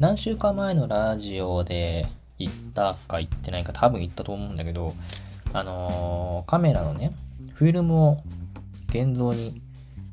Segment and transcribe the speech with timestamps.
[0.00, 2.06] 何週間前のラジオで
[2.38, 4.94] 言ったか言ってないか多分言ったと思うんだけど、
[5.52, 7.12] あのーカメラのね、
[7.52, 8.18] フィルムを
[8.88, 9.60] 現像に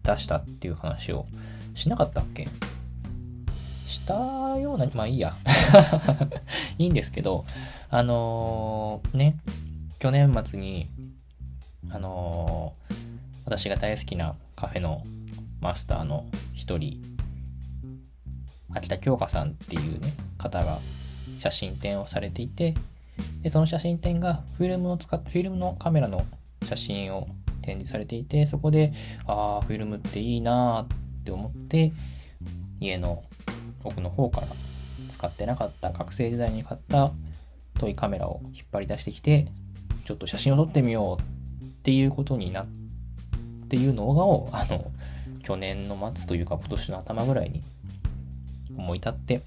[0.03, 1.25] 出したっていう話を
[1.73, 2.49] しなかったっけ？
[3.85, 4.13] した
[4.59, 5.35] ような、まあいいや。
[6.77, 7.45] いいんですけど、
[7.89, 9.37] あのーね、
[9.99, 10.87] 去年末に、
[11.91, 12.95] あのー
[13.45, 15.01] 私が大好きなカフェの
[15.61, 17.01] マスターの一人、
[18.77, 20.79] 秋田京香さんっていうね、方が
[21.37, 22.75] 写真展をされていて、
[23.41, 26.25] で、その写真展がフィルムを使っ、フィルムのカメラの
[26.63, 27.27] 写真を
[27.61, 28.93] 展示されていて、そこで、
[29.25, 30.87] ああ、フィルムっていいなーっ
[31.23, 31.91] て思って、
[32.79, 33.23] 家の
[33.83, 34.47] 奥の方から
[35.09, 37.11] 使ってなかった学生時代に買った
[37.79, 39.47] トイカメラを引っ張り出してきて、
[40.05, 42.67] ちょっと写真を撮ってみようっていうことになっ
[43.69, 44.91] ていうのを、あの、
[45.43, 47.61] 去年の末というか今年の頭ぐらいに
[48.77, 49.41] 思い立って、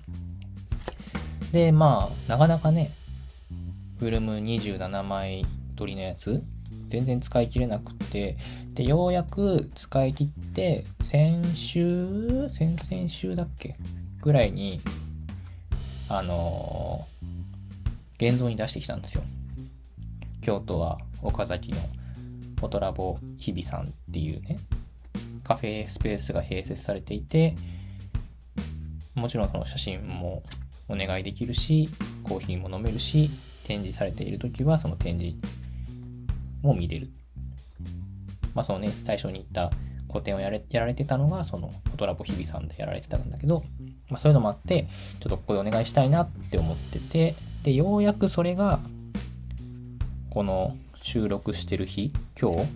[1.53, 2.93] で、まあ、なかなかね、
[3.99, 5.45] フルム27枚
[5.77, 6.43] 撮りのやつ、
[6.89, 8.37] 全然使い切れなくって、
[8.75, 13.77] で、ようやく使い切って、先週、先々週だっけ？
[14.21, 14.81] ぐらいに、
[16.09, 17.31] あのー
[18.23, 19.23] 現像に出してきたんですよ。
[20.43, 21.79] 京都は岡崎の
[22.59, 24.59] フォトラボ日比さんっていうね、
[25.43, 27.57] カフェスペースが併設されていて、
[29.15, 30.43] もちろんその写真も
[30.89, 31.89] お願いできるし、
[32.25, 33.31] コーヒーも飲めるし、
[33.65, 35.37] 展示されている時はその展示
[36.63, 37.11] も見れる。
[38.55, 39.71] まあそのね、最初に言った
[40.09, 43.63] 個展をやれやられてたのが、そのフォトラボ日比さんでやられてたんだけど、
[44.09, 44.89] まあそういうのもあって、
[45.21, 48.81] ちょっとここでお願いしたいなって思ってて、で、ようやくそれが、
[50.31, 52.69] この収録してる日、今日、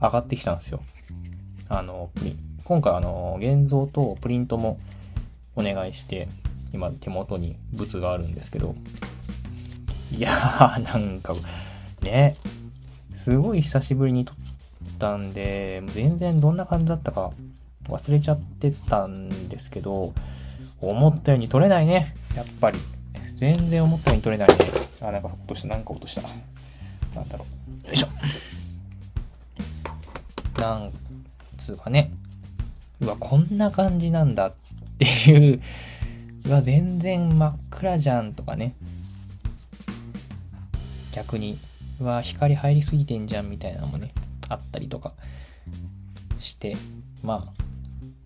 [0.00, 0.82] 上がってきたんですよ。
[1.68, 2.10] あの、
[2.64, 4.78] 今回あの、現像とプリントも
[5.56, 6.28] お願いして、
[6.72, 8.76] 今手元に物があるんですけど、
[10.12, 11.34] いやー、なんか、
[12.02, 12.36] ね、
[13.14, 14.36] すごい久しぶりに撮っ
[14.98, 17.32] たんで、全然どんな感じだったか
[17.88, 20.12] 忘れちゃってたんですけど、
[20.80, 22.78] 思ったように撮れないね、やっぱり。
[23.36, 24.54] 全然思ったように撮れないね。
[25.00, 26.22] あ、なんか落とした、なんか落とした。
[27.14, 27.44] なんだろ
[27.84, 27.86] う。
[27.86, 28.08] よいしょ。
[30.60, 30.90] なん
[31.56, 32.10] つうかね。
[33.00, 34.54] うわ、こんな感じなんだっ
[34.98, 35.60] ていう。
[36.46, 38.74] うわ、全然真っ暗じゃんとかね。
[41.12, 41.58] 逆に、
[41.98, 44.12] うわ、光入りすぎてんじゃんみたいなのもね、
[44.48, 45.12] あったりとか
[46.38, 46.76] して、
[47.22, 47.62] まあ、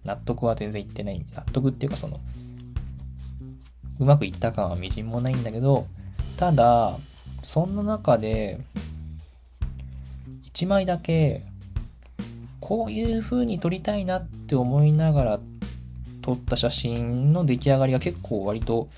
[0.04, 1.25] 納得は全然いってない。
[1.34, 2.20] 納得っていうかその、
[3.98, 5.87] うまくいった感はみじんもないんだけど、
[6.37, 6.98] ただ、
[7.42, 8.60] そんな中で、
[10.52, 11.44] 1枚だけ、
[12.60, 15.41] こういう風に撮りたいなって思いながら
[16.30, 18.88] 撮った写真の出来上がりが結構割と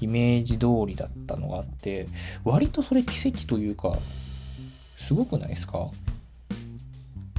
[0.00, 2.08] イメージ通りだったのがあって、
[2.42, 3.96] 割とそれ奇跡というか、
[4.96, 5.88] すごくないですか？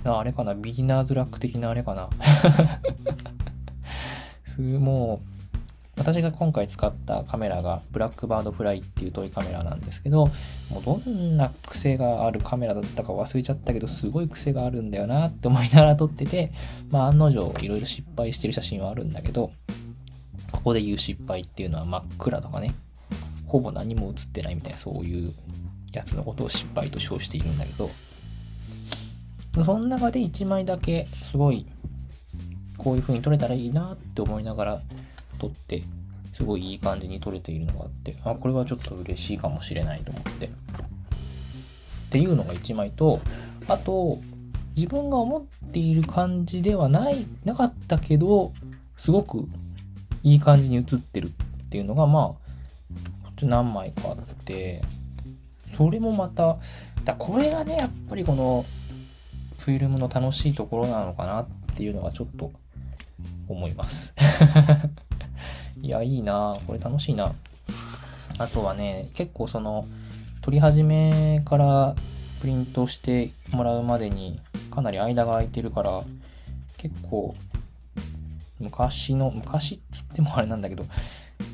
[0.04, 0.56] なあれかな？
[0.56, 2.10] ビギナーズラック的なあれかな？
[4.80, 5.22] も、
[6.02, 10.26] 私が今回使ったカメラがブラックバードフライっていうトイカメラなんですけど、
[10.70, 16.52] もうどんな癖があるカメラだったか忘れちゃったけど、すごい癖があるんだよなって思いながら撮ってて、
[16.90, 19.52] まあ案の定いろいろ失敗してる写真はあるんだけど、
[20.52, 22.74] ここで言う失敗っていうのは真っ暗とかね、
[23.46, 25.32] ほぼ何も映ってないみたいなそういう
[25.94, 27.90] やつのことを失敗と称しているんだけど、
[29.64, 31.68] その中で1枚だけすごい
[32.78, 34.82] こういう風に撮れたらいいなって思いながら
[35.42, 35.82] 撮って、
[36.36, 40.46] すごいいい感じに撮れているのがあって、あ、これはちょっと嬉しいかもしれないと思って。
[40.46, 40.50] っ
[42.12, 43.20] ていうのが1枚と、
[43.68, 44.20] あと、
[44.76, 48.54] 自分が思っている感じではない、なかったけど、
[48.96, 49.48] すごく
[50.24, 51.30] いい感じに写ってるっ
[51.70, 52.38] ていうのが、まあ、こ
[53.32, 54.84] っち何枚かあって、
[55.76, 56.60] それもまた、
[57.04, 58.66] だこれがね、やっぱりこの、
[59.58, 62.52] フィルムの楽しいところなのかなっていうのがちょっと
[63.48, 64.14] 思います。
[65.82, 67.34] いや、いいなこれ楽しいな。
[68.38, 69.86] あとはね、結構その、
[70.42, 71.96] 撮り始めから
[72.40, 74.40] プリントしてもらうまでに
[74.72, 76.04] かなり間が空いてるから、
[76.78, 77.36] 結構、
[78.60, 80.86] 昔の、昔っつってもあれなんだけど、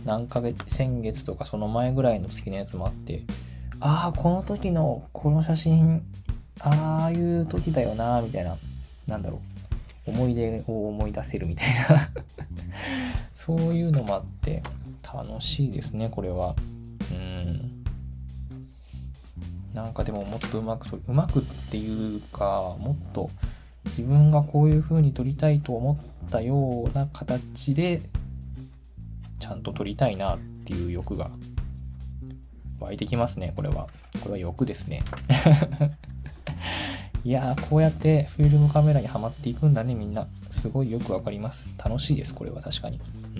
[0.05, 3.23] 何ヶ月、先月とかその前ぐらいの好きなやつもあって、
[3.79, 6.03] ああ、この時のこの写真、
[6.59, 8.57] ああいう時だよな、みたいな、
[9.07, 9.56] なんだろう、
[10.07, 12.09] 思い出を思い出せるみたいな
[13.35, 14.63] そういうのもあって、
[15.03, 16.55] 楽しいですね、これは。
[17.11, 17.83] うん。
[19.73, 23.29] なんかでももっとうまく、うまくっていうか、もっと
[23.85, 25.93] 自分がこういう風に撮りたいと思
[26.25, 28.01] ったような形で、
[29.39, 31.29] ちゃんと撮りたいなっていう欲が
[32.79, 33.87] 湧いてきますね、これは。
[34.23, 35.03] これは欲ですね。
[37.27, 40.29] いやー、こうやってフィルムカメラにはまっていくんだね、みんな。
[40.49, 41.73] すごいよくわかります。
[41.77, 43.01] 楽しいです、これは確かに。
[43.35, 43.39] う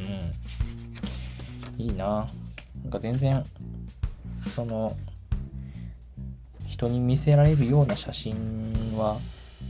[1.79, 1.81] ん。
[1.81, 2.27] いいな
[2.83, 3.45] なんか全然、
[4.53, 4.93] その、
[6.67, 8.35] 人に見せられるような写真
[8.97, 9.21] は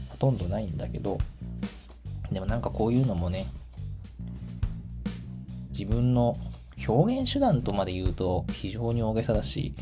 [0.08, 1.18] ほとんどないんだけど、
[2.32, 3.46] でもなんかこういうのもね、
[5.70, 6.36] 自分の
[6.88, 9.76] 表現手段とまで言うと非常に大げさだし、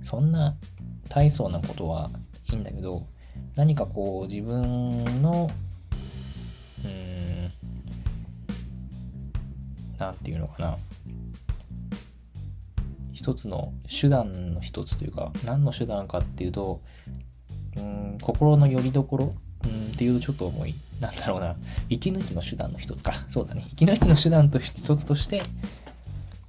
[0.00, 0.54] そんな
[1.08, 2.08] 大層なことは
[2.52, 3.02] いいんだけど、
[3.60, 5.46] 何かこう自分の、
[6.82, 7.52] うん、
[9.98, 10.78] なんていうのかな。
[13.12, 16.80] 一つの手段の一つというか、何の手段かっていうと、
[17.76, 19.34] うん、心の拠り所？
[19.64, 20.74] うんっていうとちょっと重い。
[20.98, 21.54] なんだろうな。
[21.90, 23.12] 息抜きの手段の一つか。
[23.28, 23.66] そうだね。
[23.72, 25.42] 息抜きの手段と一つとして、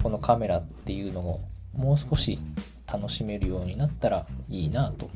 [0.01, 1.41] このカメラっていうのを
[1.75, 2.39] もう少し
[2.89, 5.09] 楽しめるようになったらいいなと。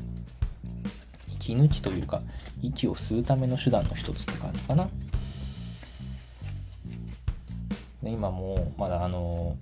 [1.46, 2.22] 息抜きというか、
[2.60, 4.88] 息を吸うための手段の一つって感じかな。
[8.02, 9.56] で今もまだあの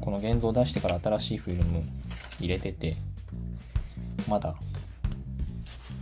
[0.00, 1.82] この現像を出してから新しいフィルム
[2.38, 2.94] 入れてて、
[4.28, 4.54] まだ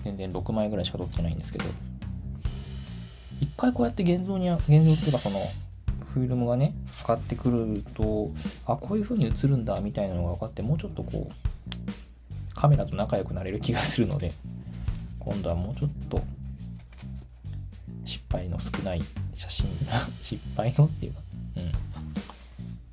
[0.03, 1.64] 全然6枚ぐらいしか撮ってないんですけど、
[3.41, 5.41] 一回こうやって現像に、現像っていうかその、
[6.14, 8.31] フィルムがね、かかってくると、
[8.67, 14.32] あ、こういう風に映るんだみたいなのが分かって、もうちょっとこう、カメラと仲良くなれる気がするので、
[15.26, 16.23] 今度はもうちょっと、
[18.06, 19.02] 失敗の少ない
[19.34, 19.69] 写真、
[20.23, 21.20] 失敗のっていうか、
[21.56, 21.61] う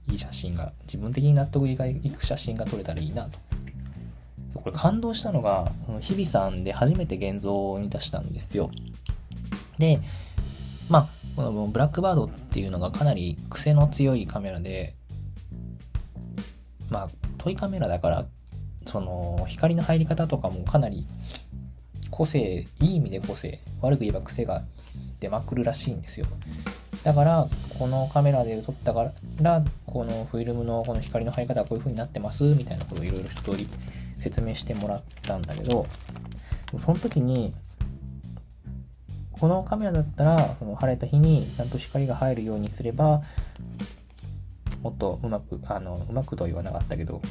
[0.10, 3.40] ん、いい写真が、自分的に納得いく写真が撮れたらいいなと
[4.64, 8.72] これ感動したのが、日比さんで初めて現像に出したんですよ。
[9.78, 10.00] で、
[10.90, 14.96] まあ、このブラックバードっていうのがかなり癖の強いカメラで、
[16.90, 18.26] まあ、トイカメラだから、
[18.86, 21.06] その、光の入り方とかもかなり
[22.14, 24.62] 個性、いい意味で個性、悪く言えば癖が
[25.20, 26.28] 出まくるらしいんですよ。
[27.04, 27.48] だから、
[27.80, 29.12] このカメラで撮ったか
[29.42, 33.68] ら、このフィルムのこの光の入り方はこういう風になってます、みたいなことをいろいろ一通り
[34.20, 35.88] 説明してもらったんだけど、
[36.86, 37.52] その時に、
[39.32, 43.24] このカメラだったら、その晴れた日にちゃんと光が入るようにすれば、
[44.84, 47.24] もっとうまく、あの、うまくとは言わなかったけど、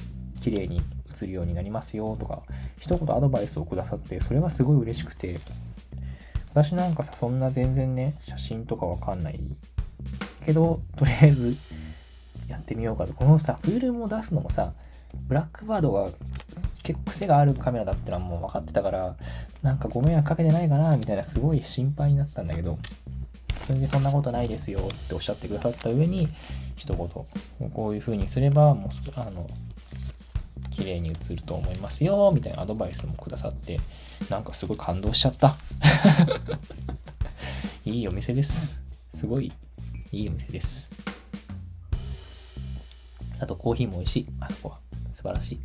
[0.43, 0.83] 綺麗に
[1.25, 2.43] 映るようになりますよとか、
[2.79, 5.39] 一言アドバイスをくださって、それはすごい嬉しくて、
[6.51, 9.41] 私なんかさ、そんな全然ね、写真とかわかんない
[10.45, 11.57] けど、とりあえず
[12.49, 13.15] やってみようかと。
[13.15, 14.73] このさ、フィルムを出すのもさ、
[15.29, 16.11] ブラックバードが
[16.83, 19.17] 結構癖があるカメラだってのはもう分かってたから、
[19.63, 22.79] なんかご迷惑かけてないかなみたいなすごい心配になったんだけど、
[23.69, 26.29] 全然そんなことないですよっておっしゃってくださった上に、
[26.77, 29.47] 一言、こういう風にすれば、もう、あの、
[30.75, 33.79] 綺麗に映ると思いますよ、みたいなアドバイスもくださって、
[34.29, 35.57] なんかすごい感動しちゃった。
[37.85, 38.81] いいお店です。
[39.15, 39.53] すごい
[40.13, 40.91] いいお店です。
[43.39, 44.27] あとコーヒーも美味しい。
[44.41, 44.79] あそこは。
[45.13, 45.61] 素晴らしい。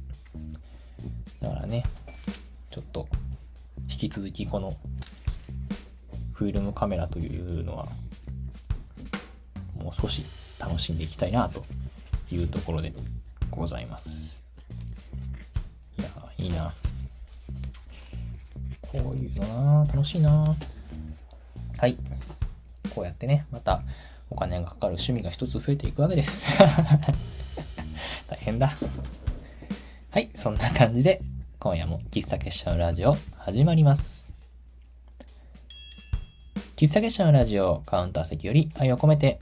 [1.41, 1.83] だからね、
[2.69, 3.07] ちょっと
[3.89, 4.75] 引き続きこの
[6.33, 7.87] フィルムカメラというのは
[9.75, 10.25] もう少し
[10.59, 11.63] 楽しんでいきたいなと
[12.31, 12.93] いうところで
[13.49, 14.36] ございます。
[16.37, 16.73] いいいな。
[18.81, 20.55] こういうのな楽しいな
[21.77, 21.97] はい。
[22.93, 23.81] こうやってね、また
[24.29, 26.47] お金がかかる趣味が一つ増えていくわけです。
[28.27, 28.75] 大変だ。
[30.11, 31.21] はい、そんな感じで、
[31.59, 34.33] 今夜も喫茶結社のラジオ始まります。
[36.75, 39.39] 喫茶結社のラジオカウンター席より愛を込めて、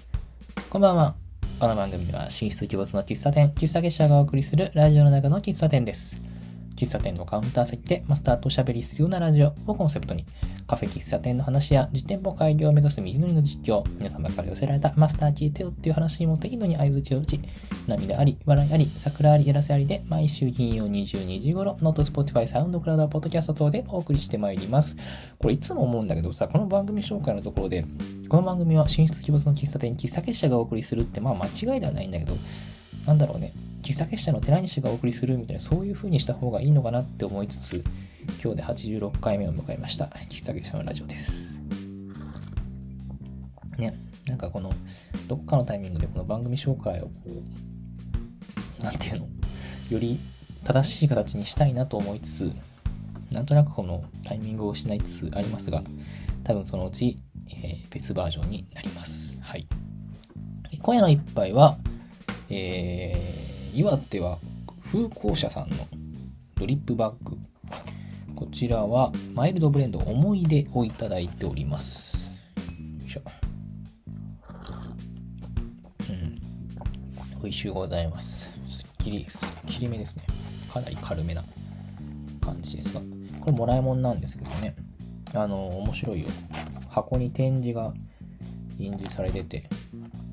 [0.70, 1.16] こんばんは。
[1.60, 6.35] この番組は進出鬼没の喫茶店、喫茶結社がお送りするラジオの中の喫茶店です。
[6.76, 10.26] 喫茶店のカウンター席でマスターとおしゃべりするようなラジオをコンセプトに、
[10.68, 17.40] カフェ喫茶店の話や実店舗開業を目指す右乗りの実況、皆様から寄せられたマスター聞いてよっていう話にも適度に相づちを打ち、
[17.88, 24.98] 涙あり、笑いあり、サクラあり、やらせありで、毎週金曜22時頃、 note、Spotify、SoundCloud、ポッドキャスト等でお送りしてまいります。
[25.40, 27.86] これいつも思うんだけどさ、この番組紹介のところで、
[28.28, 32.34] この番組は神出鬼没の喫茶店、喫茶結社がお送りするって、まあ間違いではないんだけど、
[33.06, 37.84] なんだろうね、喫茶結社の寺西がお送りするみたいな、そういう風にした方がいいのかなって思いつつ、
[38.44, 40.06] 今日で86回目を迎えました。
[40.06, 41.54] 喫茶結社のラジオです。
[43.78, 43.94] ね、
[44.28, 44.72] なんかこの、
[45.28, 47.12] どっかのタイミングでこの番組紹介をこ
[48.80, 49.28] う、なんていうの、
[49.90, 50.20] より
[50.64, 52.52] 正しい形にしたいなと思いつつ、
[53.32, 55.84] なんとなくこのタイミングを失いつつありますが、
[56.44, 57.18] 多分そのうち、
[57.50, 59.40] えー、別バージョンになります。
[59.42, 59.68] はい。
[60.82, 61.78] 今夜の一杯は、
[62.50, 64.40] えー、岩手は
[64.84, 65.88] 風光社さんの
[66.56, 67.38] ドリップバッグ。
[68.36, 72.32] こちらはマイルドブレンド思い出をいただいております。
[73.02, 73.22] よいしょ。
[76.10, 76.36] うん。
[77.42, 78.50] 美味しゅうございます。
[78.70, 80.24] すっきり、すっきりめですね。
[80.72, 81.44] かなり軽めな
[82.42, 83.00] 感じですが。
[83.40, 84.76] これもらい物なんですけどね。
[85.34, 86.28] あの、面白いよ。
[86.90, 87.94] 箱に展示が
[88.78, 89.70] 印字されてて、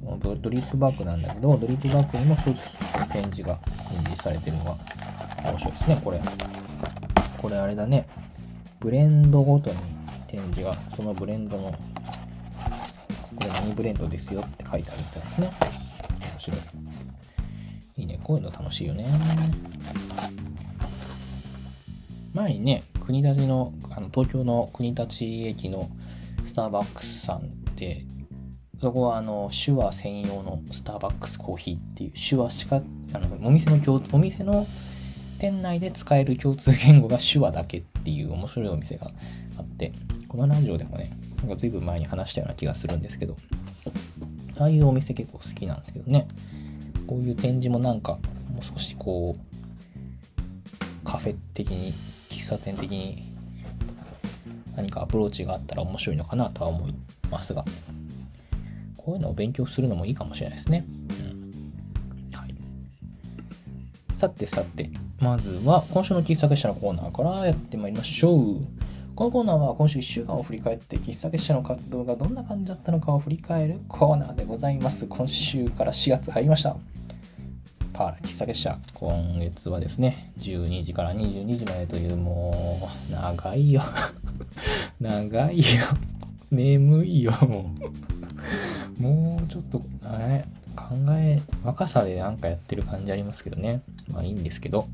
[0.02, 3.58] ドリップバッグなんだけど、ドリップバッグにも一つ展示が
[3.92, 4.76] 印字されてるのが
[5.44, 6.20] 面白いですね、これ。
[7.38, 8.08] これあれだね。
[8.80, 9.76] ブレンドごとに
[10.26, 11.76] 展示が、そのブレンドの、こ
[13.40, 15.50] れ何ブレンドですよって書いてあるみたいですね。
[16.32, 16.60] 面白い。
[17.96, 18.20] いいね。
[18.24, 19.06] こういうの楽しいよね。
[22.32, 25.90] 前にね、国立の、あの東京の国立駅の
[26.44, 28.04] スターバックスさんで、
[28.82, 34.66] そこはあの手話専用のスターバックスコーヒーっていう手話しかあのお店の共お店の
[35.38, 39.12] 店内で使える共通言語が手話だけっていう面白いお店が
[39.56, 39.92] あって
[40.26, 43.36] このラジオでもねなんか随分前に話したような気がするんですけど
[44.58, 46.26] ああいうお店結構好きなんですけどね。
[47.06, 48.14] こういう展示もなんか
[48.52, 51.94] もう少しこうカフェ的に
[52.28, 53.32] 喫茶店的に
[54.74, 56.94] 何かアプローチがあったら面白いのかなとは思い
[57.30, 57.64] ますが。
[59.04, 60.86] こういうのを勉強するのもいいかもしれないですね。
[60.88, 61.50] うん
[62.32, 62.54] はい、
[64.16, 64.90] さてさて、
[65.20, 68.82] まずは今週の喫茶結社のコーナーからやってまいりましょう。
[69.16, 75.06] このコーナーは今週1週間を振り返って喫茶結社の活動がどんな感じだったのかを振り返るコーナーでございます。
[75.06, 76.76] 今週から4月入りました。
[77.92, 78.78] パーラ喫茶結社。
[78.94, 83.82] 今月はですね、12時から22時までというもう、長いよ
[85.00, 85.64] 長いよ
[86.52, 88.21] 眠いよ、もう。
[89.02, 90.44] もうちょっと、あれ、
[90.76, 93.82] 考え、若さでなんかやってる感じありますけどね。
[94.12, 94.86] まあいいんですけど、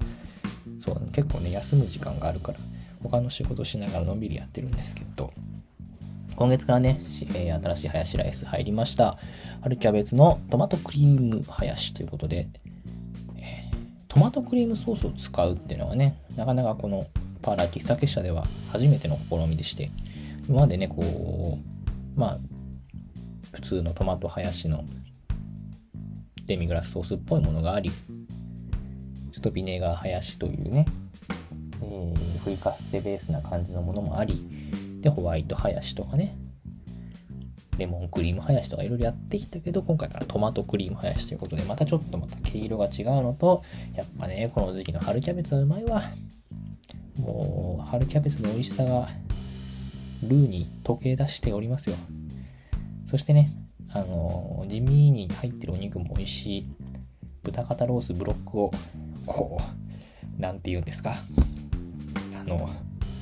[0.78, 2.58] そう、結構ね、休む時間があるから、
[3.02, 5.32] 他の仕事しながらのんびりやってるんですけど、
[6.36, 7.00] 今月からね、
[7.34, 9.18] え、新しいハヤシライス入りました。
[9.60, 12.48] 春キャベツのトマトクリームハヤシということで、
[13.36, 13.70] え、
[14.06, 17.06] トマトクリームソースを使うっていうのはね、なかなかこの
[17.42, 19.90] パーラー喫茶結社では初めての試みでして、
[20.48, 21.58] 今までね、こ
[22.16, 22.38] う、まあ、
[23.58, 24.84] 普通のトマトハヤシの
[26.46, 27.96] デミグラスソースっぽいものがあり、ちょ
[29.38, 30.86] っとビネガーハヤシというね、
[31.82, 34.46] えー、フリカッセベースな感じのものもあり、
[35.00, 36.36] で、ホワイトハヤシとかね、
[37.78, 43.64] レモンクリームハヤシとかいろいろやってきたけど、今回からトマトクリームハヤシということで、またちょっとまた毛色が違うのと、
[43.96, 46.12] やっぱね、この時期の春キャベツはうまいわ。
[47.18, 49.08] もう、春キャベツの美味しさが
[50.22, 51.96] ルーに溶け出しておりますよ。
[53.08, 53.50] そしてね、
[53.90, 56.66] あの、地味に入ってるお肉も美味しい
[57.42, 58.70] 豚肩ロースブロックを、
[59.26, 59.60] こ
[60.38, 61.16] う、なんて言うんですか？
[62.38, 62.70] あの、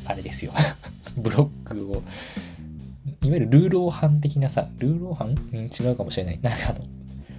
[0.04, 0.52] あれですよ。
[1.16, 2.02] ブロックを、
[3.22, 6.40] いわゆるルーローハン的なさ、ルーローハン、違うかもしれない。
[6.42, 6.80] なんかあの、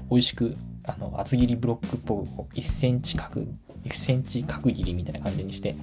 [0.09, 3.41] 美味しく、あの、厚切りブロックっぽく、1センチ角、
[3.83, 5.75] 1センチ角切りみたいな感じにして、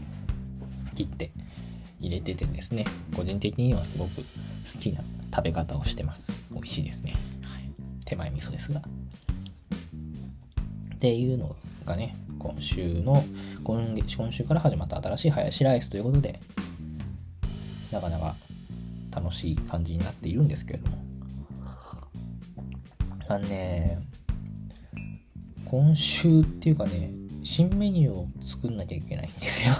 [0.95, 1.31] 切って、
[2.01, 2.85] 入れててですね、
[3.17, 5.01] 個人的にはすごく好きな
[5.35, 6.47] 食べ方をしてます。
[6.51, 7.15] 美味しいですね。
[7.43, 7.63] はい、
[8.05, 8.81] 手前味噌ですが。
[8.81, 8.83] っ
[10.99, 13.25] ていうのがね、今週の、
[13.63, 16.41] 今月、今週から始まった新しいハヤシライスということで、
[17.91, 18.37] なかなか
[19.11, 21.05] 楽しい感じになっているんですけれども。
[23.27, 23.99] あのね、
[25.65, 27.11] 今週っていうかね、
[27.43, 29.75] 新メニューを作んなきゃいけないんですよ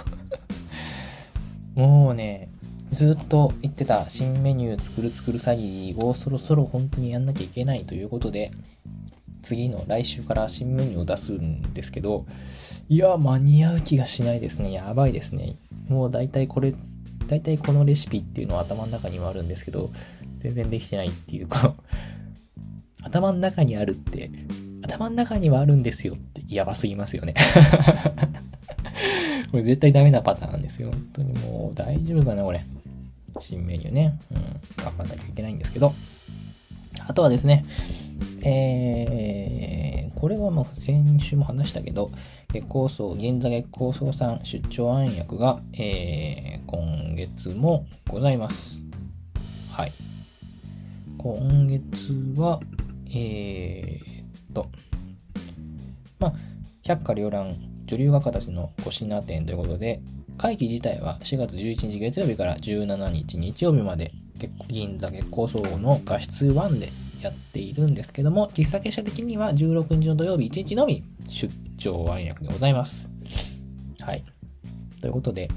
[1.75, 2.49] もうね、
[2.91, 8.51] ずっと言ってた新メニュー作る作る詐欺をそろそろ本当にやんなきゃいけないということで、
[9.41, 12.25] 次の来週から新メニューを出すんですけど、
[12.87, 14.71] いや、間に合う気がしないですね。
[14.71, 15.53] やばいですね。
[15.89, 16.73] もう大体これ、
[17.27, 19.91] 大体このレシピっていうのは頭の中にはあるんですけど、
[20.39, 21.75] 全然できてないっていう、この、
[23.03, 24.31] 頭の中にあるって、
[24.83, 27.33] 頭の中にはあるんですよってやばすぎますよね
[29.55, 30.91] これ絶対ダメなパターンですよ。
[30.91, 32.61] 本当にもう大丈夫かな、これ。
[33.39, 34.19] 新メニューね。
[34.29, 34.83] うん。
[34.83, 35.93] 頑張んなきゃいけないんですけど。
[37.07, 37.63] あとはですね、
[38.43, 42.09] えー、これはもう先週も話したけど、
[42.51, 48.81] 月光荘、銀座月光荘さん出張暗躍が、えー、今月もございます。
[49.71, 49.93] はい。
[51.17, 52.59] 今月は、
[53.07, 54.21] えー、
[54.51, 54.67] っと、
[56.19, 56.33] まあ、
[56.83, 60.01] 百花繚乱女流画家たちのご品展ということで、
[60.37, 64.11] 会期自体は4月11日月曜日から17日日曜日まで、
[64.67, 73.09] 銀座月光荘の画質1でやっているんですけども、喫茶結社的には16日の土曜日1日のみ出張暗躍でございます。
[74.01, 74.23] はい。
[75.01, 75.49] ということで、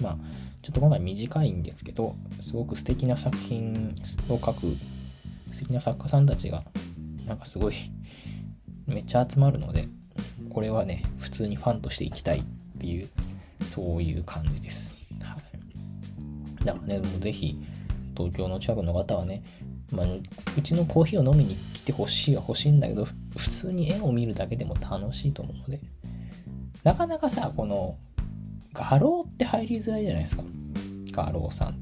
[0.00, 0.18] まあ、
[0.62, 3.94] ちょっと今回短いんですけど、すごく素敵な作品
[4.28, 4.76] を書く
[5.52, 6.64] 素敵な作家さんたちが、
[7.26, 7.74] なんかすごい、
[8.86, 9.88] めっちゃ集まるので、
[10.52, 12.42] これはね、普通にファンとしていきたいっ
[12.78, 13.08] ていう、
[13.64, 14.96] そういう感じです。
[15.22, 15.36] は
[16.60, 16.64] い。
[16.64, 17.56] だからね、もうぜひ、
[18.16, 19.42] 東京の近くの方はね、
[19.90, 20.06] まあ、
[20.56, 23.06] うちのコーヒーを飲みに来てほしいは欲しいんだけど、
[23.36, 25.80] 普通に絵を見るだけでも楽しいと思うので、
[26.84, 27.96] なかなかさ、この、
[28.74, 30.44] 画廊って入りづらいじゃないですか。
[31.12, 31.78] 画廊さん。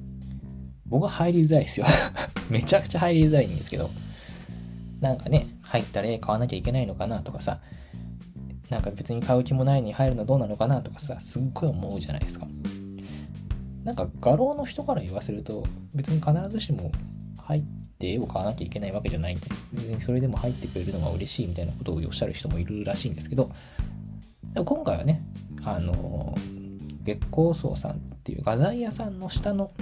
[0.87, 1.87] 僕は入りづらいですよ
[2.51, 3.91] めちゃくちゃ入りづらいんですけど、
[5.01, 7.61] なんかね、入ったら絵買わなきゃいけないのかなとかさ、
[8.71, 12.47] なんか別に買う気もないに入るのどうなのかなとかさ、すっごい思うじゃないですか。
[13.85, 16.93] なんか画廊の人から言わせると、別に必ずしも
[17.43, 17.63] 入っ
[17.99, 23.51] て絵を買わなきゃいけないわけじゃないんで、別にそれでも入ってくれるのが嬉しいみたいなことをおっしゃる人もいるらしいんですけど、
[24.55, 25.21] でも今回はね、
[25.65, 26.37] あの、
[27.03, 29.73] 月光荘さんっていう画材屋さんの下の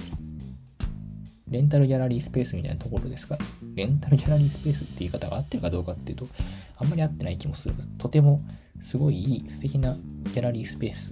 [1.51, 3.37] レンタルギャラリースペースみたいなところですが、
[3.75, 6.29] レンタルギャラリースペースって言い方が合ってるかどうかっていうと、
[6.77, 7.75] あんまり合ってない気もする。
[7.99, 8.41] とても
[8.83, 11.11] すごいいい素敵なギャラリースペース。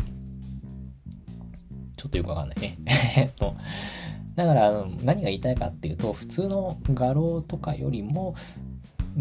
[1.96, 2.78] ちょっとよくわかんないね。
[3.16, 3.54] えっと、
[4.34, 8.34] だから何が言いたいかっていうと、普通の画廊とかよりも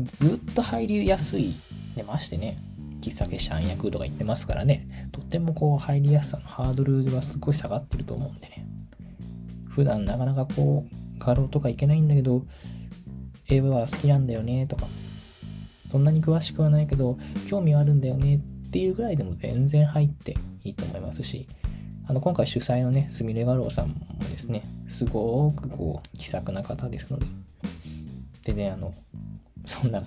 [0.03, 1.55] ずっと入りやすい。
[1.95, 2.57] でましてね、
[2.99, 8.67] 喫茶結社暗躍とか言ってますからね、とってもこう入りやすさのハードルはすごい下がってると思うんでね。
[9.69, 12.45] 普段なかなかこう、画廊とか行けないんだけど、
[13.47, 14.87] 絵は好きなんだよねとか、
[15.91, 18.37] そんなに詳しくはないけど、興味はあるんだよね
[18.67, 21.47] っていうぐらいでも全然入っていいと思いますし、
[22.07, 27.25] あの、今回主催のね、すみれ画廊さんもですね、すごくこう、気さくな方ですので、
[28.43, 28.93] でね、あの、
[29.65, 30.03] そんな、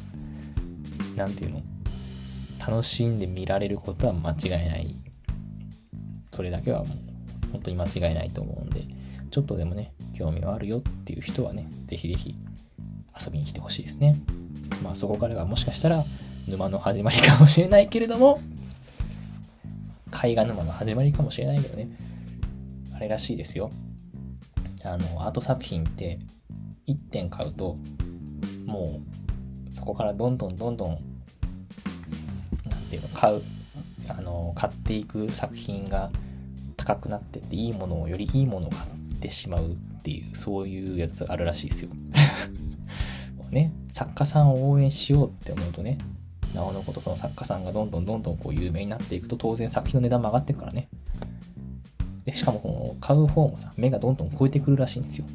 [1.16, 1.62] なんていうの、
[2.58, 4.88] 楽しんで見られることは間違いない。
[6.30, 6.98] それだけはもう、
[7.52, 8.84] 本当に間違いないと思うんで、
[9.30, 12.36] ちょっとでもね、興味があるよっていう人はね、ぜひぜひ
[13.18, 14.16] 遊びに来てほしいですね。
[14.82, 16.04] まあそこからがもしかしたら
[16.46, 18.40] 沼の始まりかもしれないけれども、
[20.24, 21.88] 絵画沼の始まりかもしれないけどね、
[22.94, 23.70] あれらしいですよ。
[24.84, 26.18] あの、アート作品って
[26.86, 27.76] 1点買うと、
[28.64, 29.00] も
[29.70, 30.98] うそこからどんどんどんどん、
[32.68, 33.42] なんていうの、買う、
[34.08, 36.10] あの、買っていく作品が
[36.76, 41.90] 高くなってって、いいものをよりいいものを買ってしまうっていう、そういうやつがあるらしいですよ。
[43.50, 45.98] ね、作家さんを応援しようって思うとね、
[46.54, 50.88] なおのことその作家さんがどんどんどんどんこう有名になっていくと当然作品の値段も上がっていくからね。
[52.24, 55.26] でしかもこの買う方もさ、目がどんどん超えてくるらしいんですよ。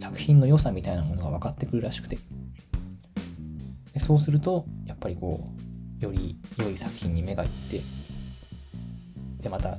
[0.00, 2.18] 作品の良さみたいなものが分かってくるらしくて。
[3.92, 5.40] でそうすると、やっぱりこ
[6.00, 7.82] う、より良い作品に目がいって、
[9.42, 9.78] で、また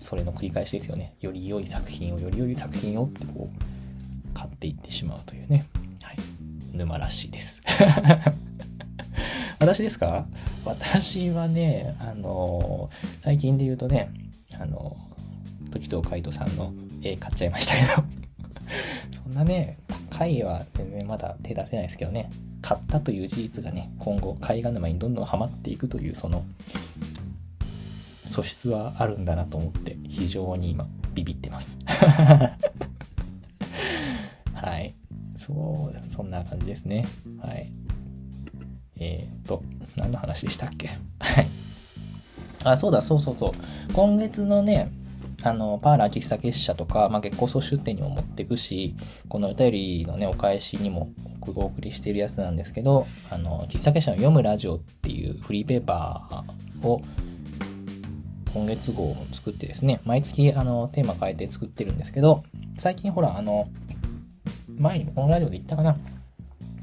[0.00, 1.14] それの繰り返しですよね。
[1.20, 5.66] より良い作品を、より良い作品をってこう、買っていってしまうというね。
[6.76, 7.62] 沼らしいです。
[9.58, 10.26] 私ですか？
[10.64, 14.10] 私はね、あのー、最近で言うとね、
[14.58, 18.08] あのー、時藤海人さんの絵買っちゃいましたけど。
[19.24, 19.78] そんなね、
[20.10, 22.30] 高いは全然まだ手出せないですけどね、
[22.62, 26.44] 買ったという事実がね、今後、絵画沼にどんどんハマっていくという、その、
[28.26, 31.78] 素質はあるんだなと思って非常に今ビビってます。
[34.52, 34.92] はい。
[35.46, 37.06] そうそんな感じですね。
[37.40, 37.72] はい。
[38.98, 39.62] えっ、と
[39.96, 40.88] 何の話でしたっけ？
[41.20, 41.48] はい。
[42.64, 43.92] あそうだそうそうそう。
[43.92, 44.90] 今月のね
[45.42, 48.96] あの、パーラー喫茶結社とか、まあ、月光総出店にも持ってくし、
[49.28, 51.10] このお便りのね、お返しにも
[51.46, 57.00] お送りしてるやつなんですけど、あの、喫茶結社の読むラジオっていうフリーペーパーを、
[58.52, 62.42] 今月号を作ってですね、毎月あのテーマ変えて作ってるんですけど、
[62.78, 63.68] 最近ほら、あの、
[64.78, 65.96] 前にもこのラジオで言ったかな、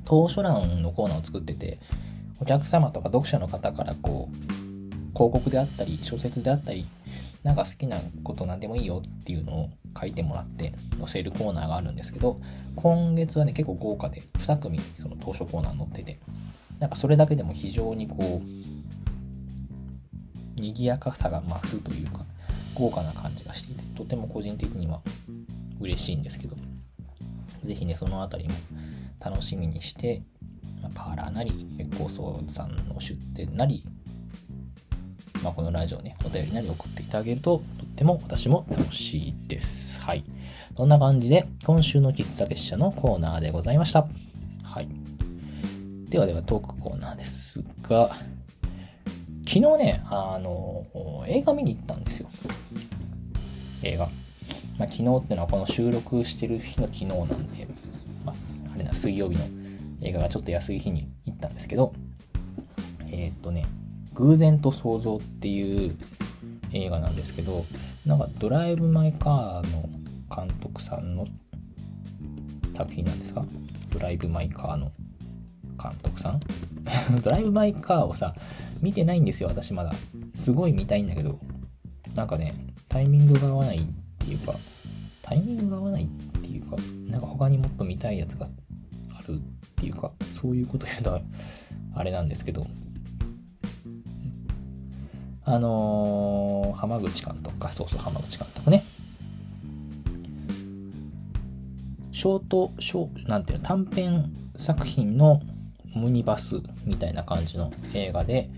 [0.06, 1.80] 当書欄のコーナーを作ってて、
[2.40, 4.36] お客様とか読者の方からこう、
[5.16, 6.88] 広告であったり、小説であったり、
[7.44, 12.40] なんか好きなこと何でもいいよっていうのを書いてもらって載せるコーナーがあるんですけど、
[12.76, 16.20] 今月はね、結構豪華で2組その当初コーナー載ってて、
[16.80, 18.48] なんかそれだけでも非常にこう、
[20.60, 22.26] 賑やかさが増すというか、
[22.74, 25.02] 豪華な感じがしていて、とても個人的には
[25.80, 26.56] 嬉しいんですけど、
[27.64, 28.54] ぜひね、そのあたりも
[29.20, 30.22] 楽しみにして、
[30.94, 33.86] パーラーなり、月光荘さんの出店なり、
[35.44, 40.02] まあ、このラジオね、お便りなり送っていただけると、とっても私も楽しいです。
[40.02, 40.24] はい。
[40.76, 44.08] そんな感じで、今週の喫茶結社のコーナーでございました。
[44.64, 44.88] はい。
[46.10, 48.16] ではではトークコーナーですが、
[49.46, 50.86] 昨日ね、あの、
[51.28, 52.30] 映画見に行ったんですよ。
[53.84, 54.10] 映画。
[54.78, 57.68] まあ、昨日っていうのはこの収録してる日の昨日なんで、
[58.26, 58.36] まあ、
[58.74, 59.46] あれな、水曜日の
[60.02, 61.94] 映画がちょっと安い日に行ったんですけど、
[63.08, 63.66] えー、っとね、
[64.16, 65.96] 偶然と想像っていう
[66.72, 67.66] 映画なんですけど、
[68.06, 69.90] なんかドライブ・マイ・カーの
[70.36, 71.28] 監督さんの
[72.76, 73.46] 作品なんですか？
[73.92, 74.92] ドライブ・マイ・カーの
[75.82, 76.40] 監督さん？
[77.24, 78.34] ドライブ・マイ・カーをさ、
[78.82, 79.94] 見てないんですよ、私まだ。
[80.34, 81.40] すごい見たいんだけど、
[82.16, 82.54] なんかね、
[82.90, 83.88] タイミングが合わない
[84.24, 84.56] っていうか、
[85.22, 86.08] タイミングが合わないっ
[86.42, 86.78] ていうか、
[87.10, 88.48] なんか他にもっと見たいやつが
[89.18, 89.40] あるっ
[89.76, 91.22] ていうか、そういうこと言うと
[91.96, 92.66] あれなんですけど、
[95.46, 98.86] あのー、浜口監督か、そうそう、浜口監督ね。
[102.14, 105.42] ショート、ショー、なんていうの、短編作品の
[105.94, 108.50] ムニバスみたいな感じの映画で、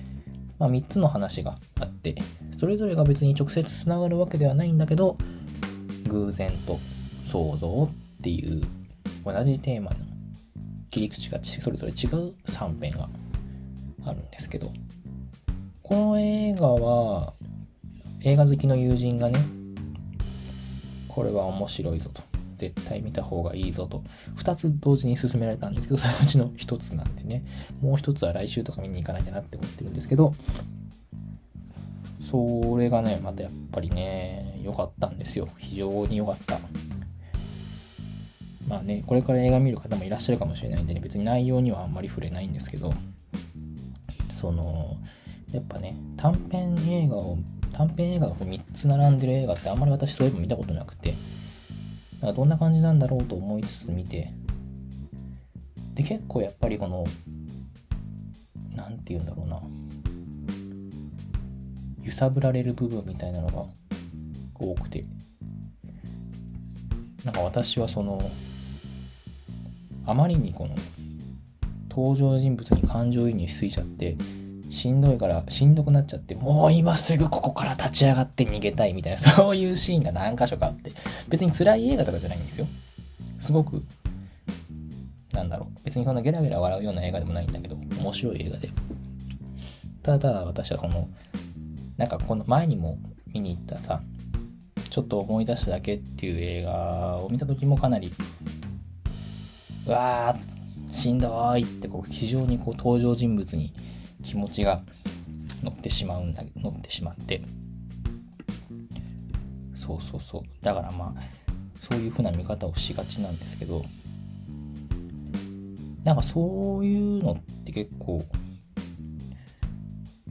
[0.60, 2.16] まあ、3つの話があって、
[2.58, 5.18] それぞれが別に直接つながるわけではないんだけど、
[6.10, 6.80] 偶然と
[7.26, 8.62] 想像っていう
[9.24, 9.98] 同じテーマの
[10.92, 12.34] 切り口がそれぞれ違う。
[12.46, 13.10] 3編が
[14.06, 14.72] あるんですけど、
[15.84, 17.34] この映画は
[18.22, 19.40] 映画好きの友人がね、
[21.08, 22.22] これは面白いぞと。
[22.58, 24.02] 絶対見た方がいいぞと、
[24.38, 27.44] 2つ同時に進められたんですけど、そのうちの1つなんでね、
[27.82, 30.34] もう1つは来週とか見に行かなきゃなって思ってるんですけど、
[32.26, 35.48] それがね、またやっぱりね、良かったんですよ。
[35.58, 36.60] 非常に良かった。
[38.68, 42.92] まあね、これから映画見る方もいらっしゃるかもしれないんでね、別に内容にはあんまり触れないんですけど、
[44.42, 44.98] その、
[45.52, 47.38] やっぱね、短編映画を、
[47.74, 51.14] 短編映画が3つ並んでる映画ってあんまり私そういえば見たことなくて、
[52.22, 54.34] なんかどんな感じなんだろうと思いつつ見て、
[55.94, 57.06] で、結構やっぱりこの、
[58.76, 59.62] なんて言うんだろうな、
[62.06, 63.66] 揺さぶられる部分みたいなのが
[64.54, 65.04] 多くて、
[67.24, 68.22] なんか私はその、
[70.06, 70.76] あまりにこの、
[71.90, 74.16] 登場人物に感情移入しすぎちゃって、
[74.70, 80.92] しんどいから、しんどくなっちゃって、もう今すぐここから立ち上がって逃げたいみたいな、 そういうシーンが何箇所かあって、
[81.28, 82.68] 別に辛い映画とかじゃないんですよ。
[83.40, 83.84] すごく、
[85.34, 88.70] なんだろう、別にそんなゲラゲラ笑うような映画でもないんだけど、面白い映画で。
[90.04, 91.08] ただ私はこの、
[91.98, 94.02] なんかこの前にも見に行ったさ、
[94.90, 98.12] ちょっと思い出しただけっていう映画を見た時もかなり、
[99.86, 103.74] うわー、しんどいってこう非常にこう登場人物に
[104.24, 104.82] 気持ちが
[105.64, 107.42] 乗ってしまうんだ乗ってしまって。
[109.76, 110.42] そうそうそう。
[110.62, 111.22] だからまあ
[111.80, 113.86] そういう風な見方をしがちなんですけど
[116.04, 118.26] なんかそういうのって結構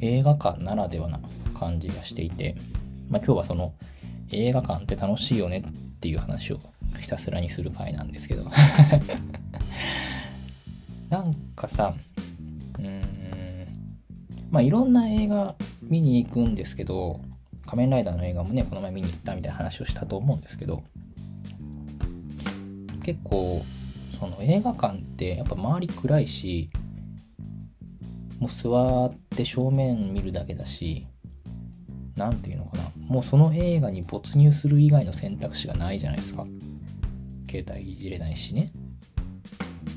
[0.00, 1.20] 映画館ならではな
[1.55, 2.57] 感じがしていて、
[3.09, 3.73] まあ、今日はその
[4.31, 5.62] 映画館って楽しいよねっ
[6.01, 6.59] ていう話を
[7.01, 8.51] ひたすらにする回なんですけど。
[11.11, 11.95] なんかさ
[12.79, 13.03] うん
[14.51, 17.21] まあいろんな映画見に行くんですけど
[17.67, 20.83] 仮面ライダーの映画もねこの前見に行ったみたいな話をしたと思うんですけど
[23.05, 23.64] 結構
[24.19, 26.71] その映画館ってやっぱ周り暗いし
[28.38, 31.07] もう座って正面見るだけだし
[32.16, 32.85] 何て言うのかな。
[32.96, 36.46] もうその映画に没入する以外の選択肢がないじゃないですか。
[37.48, 38.70] 携帯いじれないしね。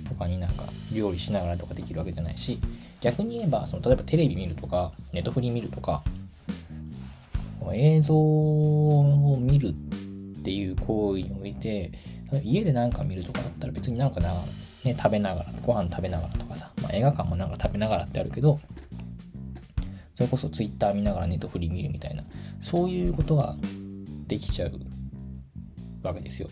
[0.10, 2.60] 他になんか料理しながらとかできるわけじゃないし。
[3.02, 6.04] 逆に言えばその例えばテレビ見るとかネットフリ見るとか
[7.74, 11.92] 映像を見るっていう行為において
[12.44, 14.34] 家で何か見るとかだったら別になんかな、
[14.84, 18.60] ね、食べながらご飯食べながらとかさ、まあ、映画館もなんか食べながらってあるけど
[20.18, 22.24] それこそ Twitter 見ながらネットフリー見るみたいな
[22.60, 23.56] そういうことが
[24.26, 24.72] できちゃう
[26.02, 26.50] わけですよ。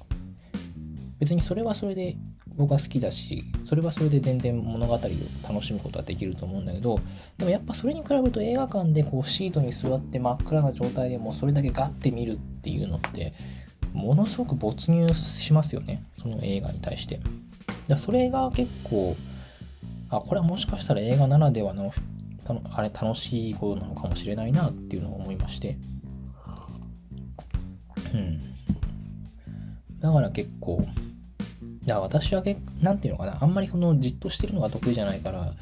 [1.18, 2.16] 別にそれはそれで
[2.56, 7.00] 僕は好きだしそれはそれで全然物語を楽しむことはできると思うんだけど
[7.40, 13.34] でもやっぱそれに比べると映画館でこうシートに座って真っ暗な状態でもそれだけガッて見るっていうのって
[13.94, 16.04] ものすごく没入しますよね。
[16.22, 17.20] その映画に対して。
[17.88, 19.16] だそれが結構
[20.10, 21.94] あこれはもしかしたら映画ならではの
[22.72, 25.78] あれ楽しいことなのかもしれないなっていうのを思いまして
[28.14, 28.40] うん
[30.00, 30.86] だから結構
[31.86, 35.54] だから私はけ、なんていうのかな、あんまりそのじっとしてるのが得意じゃないから、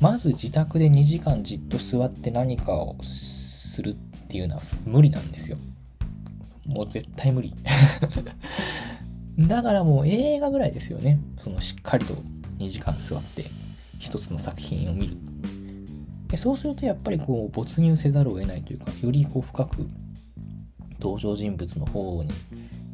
[0.00, 3.94] まず自宅で2時間じっと座って何かをするっ
[4.28, 5.56] ていうのは無理なんですよ。
[6.66, 7.54] もう絶対無理。
[9.38, 11.18] だからもう映画ぐらいですよね。
[11.38, 12.14] そのしっかりと
[12.58, 13.46] 2時間座って
[13.98, 15.16] 一つの作品を見る。
[15.16, 15.31] で
[16.36, 19.86] そうするとやっぱりこう没入せざるを得ないというか、よりこう深く
[21.00, 22.30] 登場人物の方に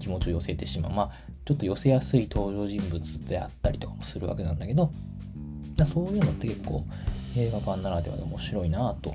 [0.01, 0.93] 気持ちを寄せてしまう。
[0.93, 1.11] まあ、
[1.45, 4.91] ちょっと寄せやすい登場人物であったりとかもするわけなんだけど、
[5.87, 6.85] そういうのって結構
[7.37, 9.15] 映画館ならではで面白いなと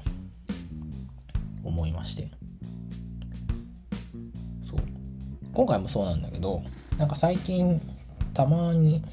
[1.64, 2.30] 思いまして。
[4.70, 4.80] そう。
[5.54, 6.64] 今回もそうなんだけど、
[6.98, 7.82] なんか最近
[8.34, 9.04] たまに、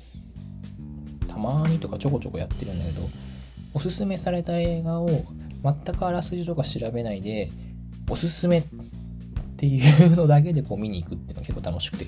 [1.26, 3.08] たまにとかちょこちょこやってるんだけど、
[3.72, 5.08] おすすめされた映画を
[5.62, 7.50] 全くあらすじとか調べないで、
[8.08, 8.64] おすすめっ
[9.56, 12.06] ていうのだけでこう見に行くっていうのが結構楽しくて。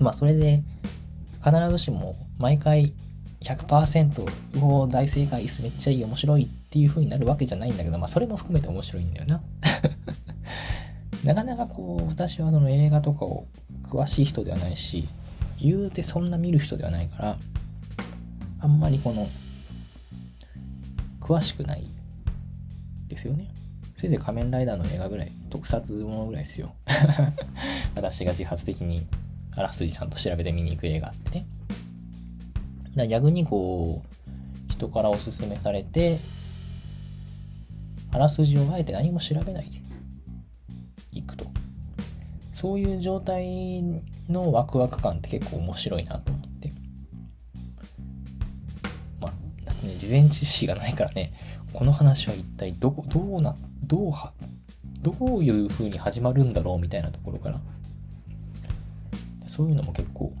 [0.00, 0.62] まあそれで
[1.44, 2.92] 必ずしも毎回
[3.40, 9.40] 100%を大正解すめっちゃいい面白いっていう風になるわけじゃないんだけど、まあそれも含めて面白いんだよな。
[11.24, 13.46] なかなかこう私はその映画とかを
[13.84, 15.08] 詳しい人ではないし、
[15.60, 17.36] 言うてそんな見る人ではないから、
[18.60, 19.28] あんまりこの、
[21.20, 21.84] 詳しくない
[23.08, 23.48] ですよね。
[23.96, 26.74] せいぜい仮面ライダーの映画ぐらい、特撮ものぐらいですよ。
[27.94, 29.06] 私が自発的に
[29.56, 31.46] あらすじちゃんと調べて見に行く映画ってね。
[32.96, 34.02] だ逆にこ
[34.68, 36.20] う、人からおすすめされて、
[38.10, 39.78] あらすじをあえて何も調べないで
[41.12, 41.46] 行くと。
[42.54, 43.82] そういう状態
[44.28, 46.32] のワクワク感って結構面白いなと
[50.08, 51.34] 事前知識がないからね、
[51.74, 54.32] この話は一体ど、どうな、どうは、
[55.02, 57.60] どういう風に始まるんだろうみたいなところから
[59.46, 60.32] そういうのも結構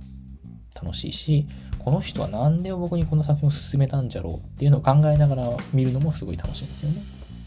[0.74, 1.46] 楽しいし、
[1.80, 7.02] この人は何で僕にこの作品を勧めたんじゃろうっていうのを考えながら見るのもすごい楽しいんですよね。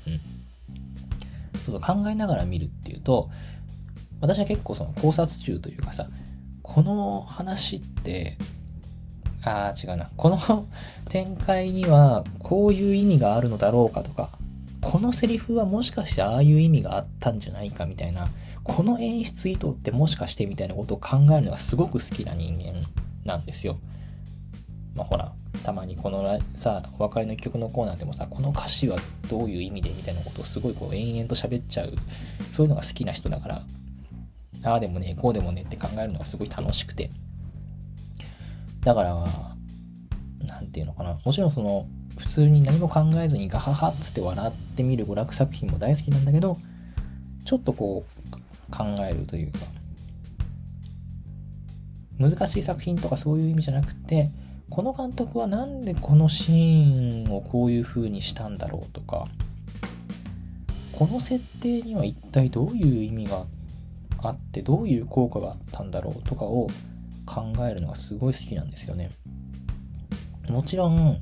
[0.07, 1.59] うん。
[1.59, 3.31] そうそう、考えながら見るっていうと、
[4.19, 6.07] 私は結構その考察中というかさ、
[6.61, 8.37] この話って、
[9.43, 10.09] ああ、違うな。
[10.17, 10.37] この
[11.09, 14.29] 展開にはこういう意味があるのだろうかとか、
[14.81, 18.27] このセリフはもしかしてああいう意味があったんじゃないかみたいな、
[18.63, 22.83] この演出意図ってもしかしてみたいなことを考えるのがすごく好きな人間
[23.25, 23.79] なんですよ。
[24.93, 28.97] まあほら、たまにこのさ、お別れの曲のコーナーでもさ、この歌詞は
[29.29, 31.93] どういう意味でみたいなことをすごいこう延々と喋っちゃう、
[32.51, 33.63] そういうのが好きな人だから、
[34.63, 37.09] ああでもね、こうでもねって考えるのがすごい楽しくて。
[38.81, 39.15] だから、
[40.45, 41.19] なんていうのかな。
[41.23, 46.57] もちろんその、普通に何も考えずにガハハっつって笑ってみる娯楽作品も大好きなんだけど、
[47.45, 48.21] ちょっとこう、
[48.71, 49.59] 考えるというか
[52.17, 54.29] 難しい作品とかそういう意味じゃなくて
[54.69, 59.27] この監督は何でこのシーンをこういう風にしたんだろうとか
[60.93, 63.45] この設定には一体どういう意味が
[64.19, 66.69] あってどういう効果があったんだろうとかを
[67.31, 69.09] 考えるのがすごい好きなんですよね。
[70.49, 71.21] もちろん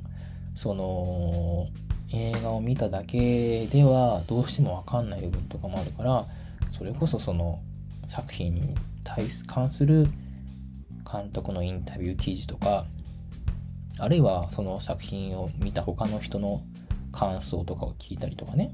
[0.56, 1.68] その
[2.12, 6.24] 映画を見ただけではどうしてもわかんない部分とかもあるから
[6.72, 7.60] それこそその
[8.08, 10.08] 作品に対関する
[11.10, 12.86] 監督のインタビュー記事とか
[14.00, 16.62] あるいはその作品を見た他の人の
[17.12, 18.72] 感想とかを聞いたりとかね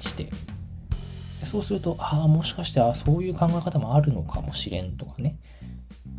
[0.00, 0.28] して。
[1.44, 5.38] そうするとああもしかしてあそういう考え方もあるのかもしれんとかね。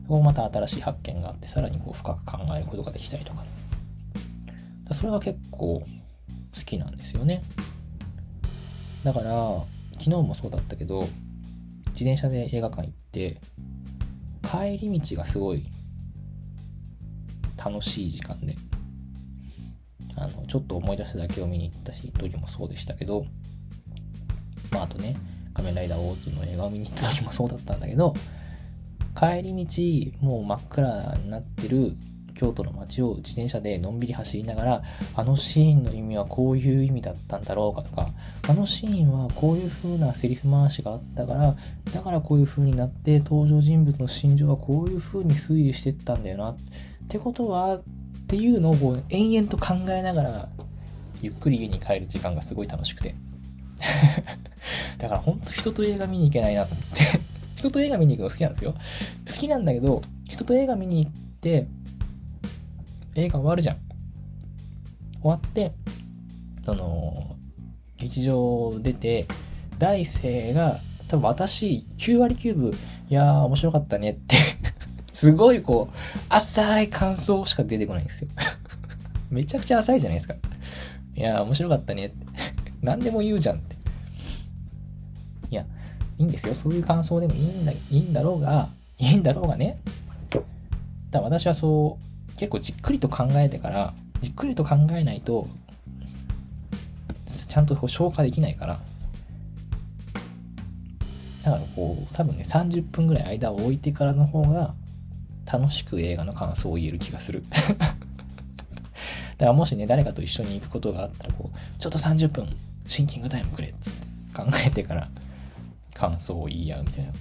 [0.10, 3.46] そこまた新しい発見があってさらにこう深く考えることができたりとか。
[4.92, 5.86] それが結構好
[6.66, 7.44] きなんですよね。
[9.04, 9.64] だから
[10.00, 11.02] 昨日もそうだったけど、
[11.92, 13.40] 自転車で映画館行って、
[14.42, 15.68] 帰り道がすごい
[17.64, 18.56] 楽しい時間で、
[20.16, 23.26] あの、ちょっと思い出しただけを見に行ったし、時もそうでしたけど、
[24.72, 25.16] まああとね、
[25.54, 28.16] 仮面ライダーオーツの映画を見に行った時もそうだったんだけど、
[29.20, 29.66] 帰り
[30.22, 31.98] 道、もう真っ暗になってる
[32.36, 38.08] 京都の街を自転車でのんびり走りながら、あのシーンの意味はこういう意味だったんだろうかとか、
[38.48, 41.54] あのシーンはこういう風なセリフ回しがあったから、
[41.94, 46.52] だからこういう風になって登場人物の心情はこういう風に推理してったんだよな。
[46.52, 46.58] っ
[47.10, 47.82] てことは、っ
[48.30, 50.50] ていうのをこう延々と考えながら、
[51.22, 53.16] ゆっくり家に帰る時間がすごい楽しくて。
[54.98, 56.76] だからほんと人と映画見に行けないなって
[57.60, 58.74] 人と映画見に行くの好きなんですよ。
[59.28, 61.68] 好きなんだけど、人と映画見に行って、
[63.16, 63.76] 映画終わるじゃん。
[65.22, 65.74] 終わって、
[66.64, 67.36] その、
[68.00, 69.26] 日常出て、
[69.78, 72.72] 大生が、多分私、9割9分、
[73.10, 74.38] いやー、面白かったねって
[75.12, 75.96] すごいこう、
[76.30, 78.30] 浅い感想しか出てこないんですよ
[79.30, 80.36] めちゃくちゃ浅いじゃないですか。
[81.14, 82.16] いやー、面白かったねって
[82.82, 83.76] 何でも言うじゃんって。
[86.20, 86.54] い、いんですよ。
[86.54, 89.80] そういう感想でもいいんだ、いいんだろうが、いいんだろうがね。
[91.12, 95.48] だ私はそう結構じっくりと考えてからじっくりと考えないと
[97.48, 98.80] ちゃんとこう消化できないから
[101.44, 104.74] だからこう多分ね30分ぐらい間を置いてからの方が
[105.52, 107.96] 楽しく映画の感想を言える気がする だか
[109.40, 112.56] らもしね誰かと一緒に行くことがあったらこうちょっと30分
[112.86, 115.10] シンキングタイムくれっつって考えてから
[116.00, 117.12] 感想を言い合うみたいな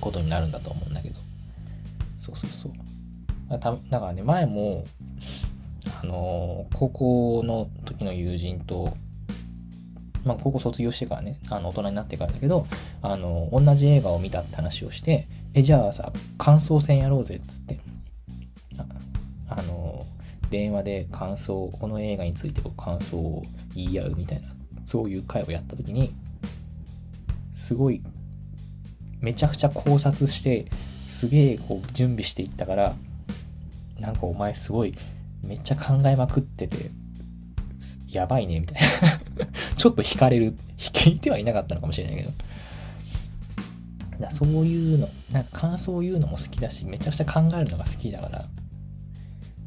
[0.00, 1.16] ことになるんだと思うんだけど。
[2.18, 2.72] そうそうそう。
[3.48, 4.84] だからね前も
[6.02, 8.92] あの高校の時の友人と
[10.24, 12.66] まあ、高校卒業してからね、あの、大人になってからだけど、
[13.00, 17.80] あの、同じ映画を見たって話をして、え、じゃあさ、感想戦やろうぜっつって、
[18.76, 18.84] あ
[19.48, 20.04] あの、
[20.50, 23.42] 電話で感想、この映画について感想を
[23.74, 24.48] 言い合うみたいな、
[24.84, 26.12] そういう会をやった時に、
[27.70, 28.02] すごい、
[29.20, 30.66] めちゃくちゃ考察して、
[31.04, 32.96] すげえこう準備していったから、
[34.00, 34.92] なんかお前すごい、
[35.46, 36.90] めっちゃ考えまくってて、
[38.08, 38.82] やばいね、みたい
[39.38, 39.46] な
[39.78, 40.56] ちょっと惹かれる。
[41.06, 42.32] 引いてはいなかったのかもしれないけど。
[44.18, 48.48] だそういうの、なんか感想を言うのも好きだし、めちゃくちゃ考えるのが好きだから、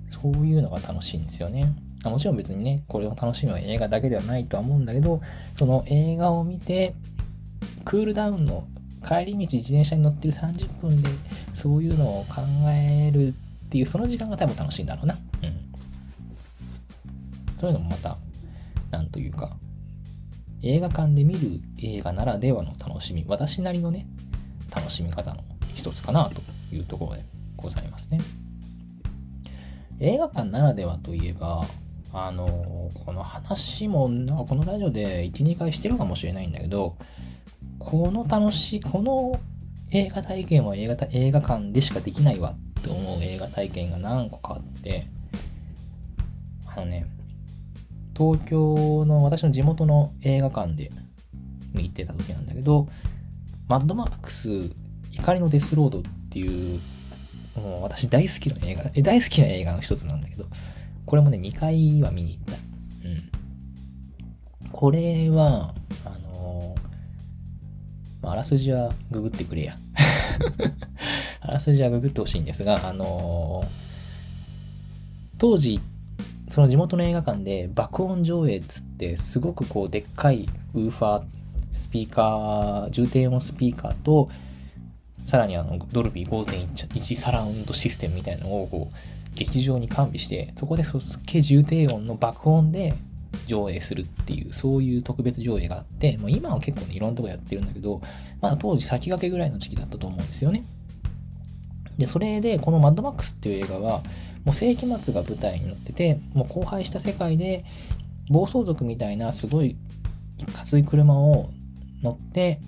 [0.10, 1.74] そういうのが楽しいんですよね。
[2.04, 5.22] もちろん別にね、これを楽しむのは映画だけではないとは思うんだけど、
[5.58, 6.96] その映画を見て、
[7.86, 8.68] クールダウンの
[9.06, 11.10] 帰り道自転車に乗ってる30分で、
[11.54, 13.34] そういうのを考えるっ
[13.70, 15.18] ていう、その時間が多分楽しいんだろうな。
[15.44, 15.74] うん。
[17.60, 18.18] そういうのもまた
[18.92, 19.58] なんというか、
[20.62, 24.08] 映画館で見る映画ならではの楽しみ、私なりのね、
[24.74, 25.44] 楽しみ方の
[25.76, 26.42] 一つかなと
[26.74, 27.26] いうところで
[27.58, 28.22] ございますね。
[30.00, 31.66] 映画館ならではといえば、
[32.14, 36.96] あのこの話も、なんかこのラジオで1、2回してるかもしれないんだけど、
[37.86, 39.40] この楽しい、この
[39.92, 45.06] 映画体験は映画映画館でしかできないわって思う映画体験が何個かあって、
[46.76, 47.06] あのね、
[48.18, 50.92] 東京の私の地元の映画館で
[51.74, 52.88] 見てた時なんだけど、
[53.68, 54.72] マッドマックス
[55.12, 56.80] 怒りのデスロードっていう、
[57.56, 60.46] もう私大好きな映画、大好きな映画の一つなんだけど、
[61.06, 63.08] これもね、2回は見に行った。
[63.08, 64.72] うん。
[64.72, 69.76] これは、あのー、あらすじはググってくれや。
[71.42, 73.68] あらすじはググってほしいんですが、あのー、
[75.38, 75.80] 当時
[76.50, 81.24] その地元の映画館で爆音上映っつってすごくこうでっかいウーファー
[81.72, 84.30] スピーカー重低音スピーカーと
[85.26, 88.96] さらにあのドルビー5.1サラウンドシステムみたいなのをこう
[89.36, 92.94] 劇場に完備してそこですっげえ重低音の爆音で
[93.48, 98.02] 上映するっていうそういう特別上映があってもう今は結構ねいろんなとこやってるんだけど
[98.42, 100.64] まだ当時先駆けぐらいの時期だったと思うんですよね。
[101.98, 104.02] でそれでこのマッドマックスっていう映画は
[104.46, 107.64] もう世紀末が舞台になってて、もう荒廃した世界で、
[108.30, 109.78] 暴走族みたいなすごい
[110.38, 111.50] いかつい車を
[112.02, 112.60] 乗って、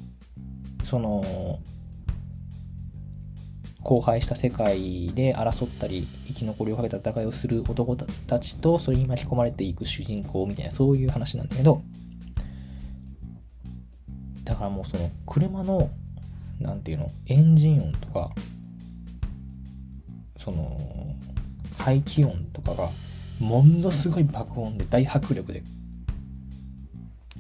[0.85, 1.59] その、
[3.85, 11.83] 荒廃した世界で争ったり生き残りをかけた戦いをする男たちとそれに巻き込まれていく主人公みたいなそういう話なんだけど
[14.43, 15.91] だからもうその車の
[16.59, 18.31] 何て言うのエンジン音とか
[20.37, 21.15] その
[21.77, 22.89] 排気音とかが
[23.39, 25.61] ものすごい爆音で大迫力で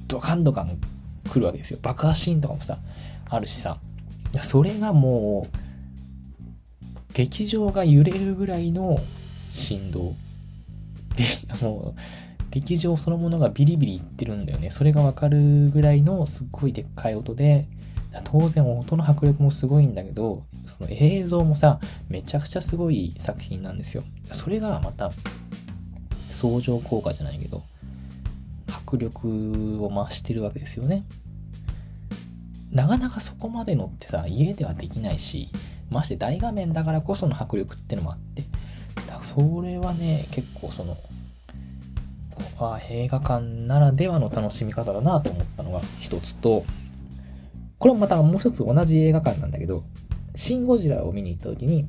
[0.07, 0.79] ドカンドカン
[1.29, 1.79] 来るわけですよ。
[1.81, 2.77] 爆破シーンとかもさ
[3.29, 3.79] あるしさ。
[4.43, 5.64] それがもう
[7.15, 8.99] 劇場が揺れるぐらいの
[9.49, 10.13] 振動。
[11.15, 11.23] で
[11.65, 11.99] もう
[12.51, 14.69] 劇場そのものがビリビリいってるんだよね。
[14.69, 17.67] それがわかるぐらいのすっごいでっかい音で
[18.25, 20.43] 当然音の迫力もすごいんだけど
[20.77, 24.03] その映像もさめちゃくちゃすごい作品なんですよ。
[24.33, 25.11] それがまた
[26.29, 27.63] 相乗効果じゃないけど
[28.67, 31.05] 迫力を増してるわけですよね。
[32.71, 35.49] なかなかそこまでのってさ家ではできないし
[35.89, 38.43] まして大画面だからこその迫力ってのもあって
[39.35, 40.97] それはね結構その
[42.59, 46.65] あ映画館ならではの楽しみ方だなと思ったのが一つと
[47.77, 49.83] これもまたもう一つ同じ映画館なんだけど
[50.35, 51.87] シン・ゴジラを見に行った時に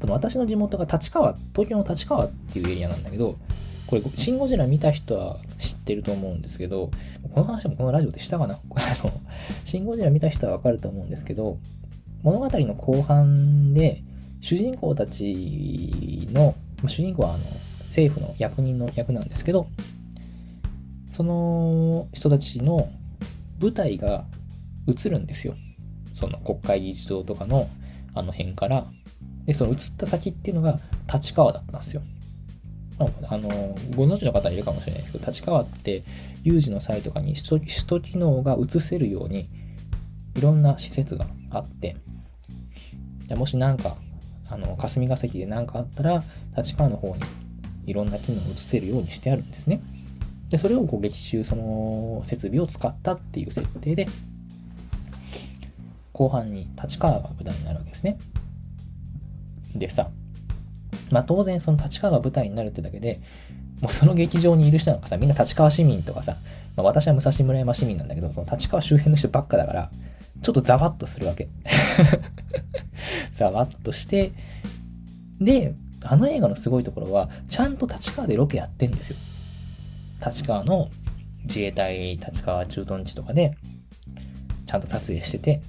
[0.00, 3.36] その私の地元が立川、東京の立川っていうエリアなんだけど、
[3.86, 6.90] これ、シン・ゴジラ見た人は知ってると思うんですけど、
[7.34, 8.58] この話もこのラジオでしたかな、
[9.64, 11.58] シン・ゴジラ見た人はわかると思うんですけど、
[12.22, 14.02] 物語の後半で、
[14.40, 16.54] 主人公たちの、
[16.86, 17.44] 主人公はあの
[17.84, 19.68] 政府の役人の役なんですけど、
[21.12, 22.88] その人たちの
[23.60, 24.24] 舞台が
[24.86, 25.54] 映るんですよ。
[26.14, 27.68] その国会議事堂とかの
[28.14, 28.84] あの辺から
[29.46, 30.78] で、その移った先っていうのが
[31.12, 32.02] 立川だったんですよ。
[32.98, 33.48] あの、
[33.96, 36.02] ご存知の方いるかもしれないですけど、立川って
[36.42, 39.48] 有事の際とかに首都首都機能が移せるように
[40.38, 41.96] いろんな施設があって、
[43.26, 43.96] じゃもし何か、
[44.48, 46.22] あの、霞が関で何かあったら、
[46.56, 47.22] 立川の方に
[47.86, 49.80] いろんな機能を移せるようにしてあるんですね。
[50.48, 54.08] で、それをこう撃中、その設備を使ったっていう設定で、
[56.12, 58.18] 後半に立川が舞台になるわけですね。
[59.74, 60.10] でさ、
[61.10, 63.20] まあ当然その立川が舞台になるってだけで、
[63.80, 66.38] もうその劇場にいる人なんかさ、みんな立川市民とかさ、
[66.76, 69.90] まあ、私は武蔵村山市民なんだけど、その立川周辺の人ばっかだから、
[70.42, 71.48] ちょっとざわっとするわけ。
[73.34, 74.32] ざわっとして、
[75.40, 79.16] で、あの映画のすごいところは、ちゃんと立川でロケやってんですよ。
[80.24, 80.90] 立川の
[81.44, 83.56] 自衛隊立川駐屯地とかで、
[84.66, 85.62] ちゃんと撮影してて、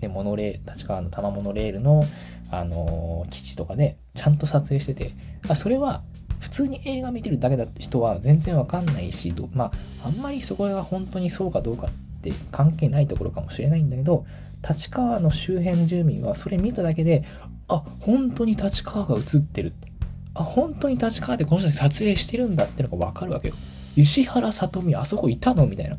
[0.00, 2.04] で、モノレール、立川の玉モノレールの、
[2.50, 5.12] あのー、基地とかで、ちゃんと撮影してて、
[5.48, 6.02] あそれは、
[6.40, 11.90] 普通に映画見てるだけだって人は全然わかんないし、まあ、あんまりそこが本当にそうかどうかっ
[12.30, 14.24] って関係ないところかもしれないんだけど、
[14.66, 17.24] 立川の周辺住民はそれ見ただけで、
[17.68, 19.88] あ、本当に立川が映ってるって。
[20.34, 23.54] あ、本当に立川でこの人に撮影してるんだってのがわかるわけよ。
[23.96, 25.98] 石原さとみ、あそこいたのみたいな。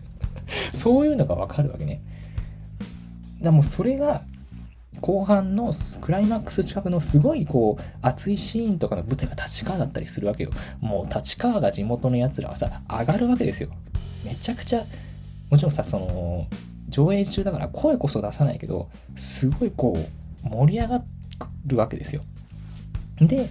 [0.74, 2.00] そういうのがわかるわけね。
[3.40, 4.22] だもうそれが、
[5.00, 10.50] 後半のクライマックス近くのすごいこう熱いシーンとかの舞台が立川だったりするわけよ。
[10.80, 13.70] もう立川が地元の奴らはさ、上がるわけですよ。
[14.24, 14.84] めちゃくちゃ、
[15.50, 16.46] もちろんさ、その、
[16.88, 21.02] 上映中だから声こそ出さないけど、すごいこう、盛り上が
[21.66, 22.22] るわけですよ。
[23.20, 23.48] で、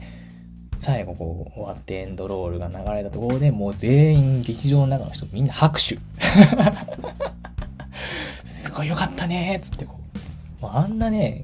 [0.79, 5.99] 最後こう終わってエンドロールが流れたところでもう全員劇場の中の人みんな拍手
[8.47, 9.99] すごいよかったねつってこ
[10.61, 10.63] う。
[10.63, 11.43] もうあんなね、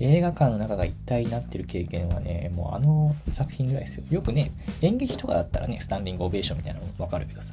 [0.00, 4.04] 映画館の中が一体になってる経験はね、もうあの作品ぐらいですよ。
[4.10, 4.50] よくね、
[4.80, 7.52] 演劇とかだったらね、スタンディングオベーションみたいなのもわかるけどさ。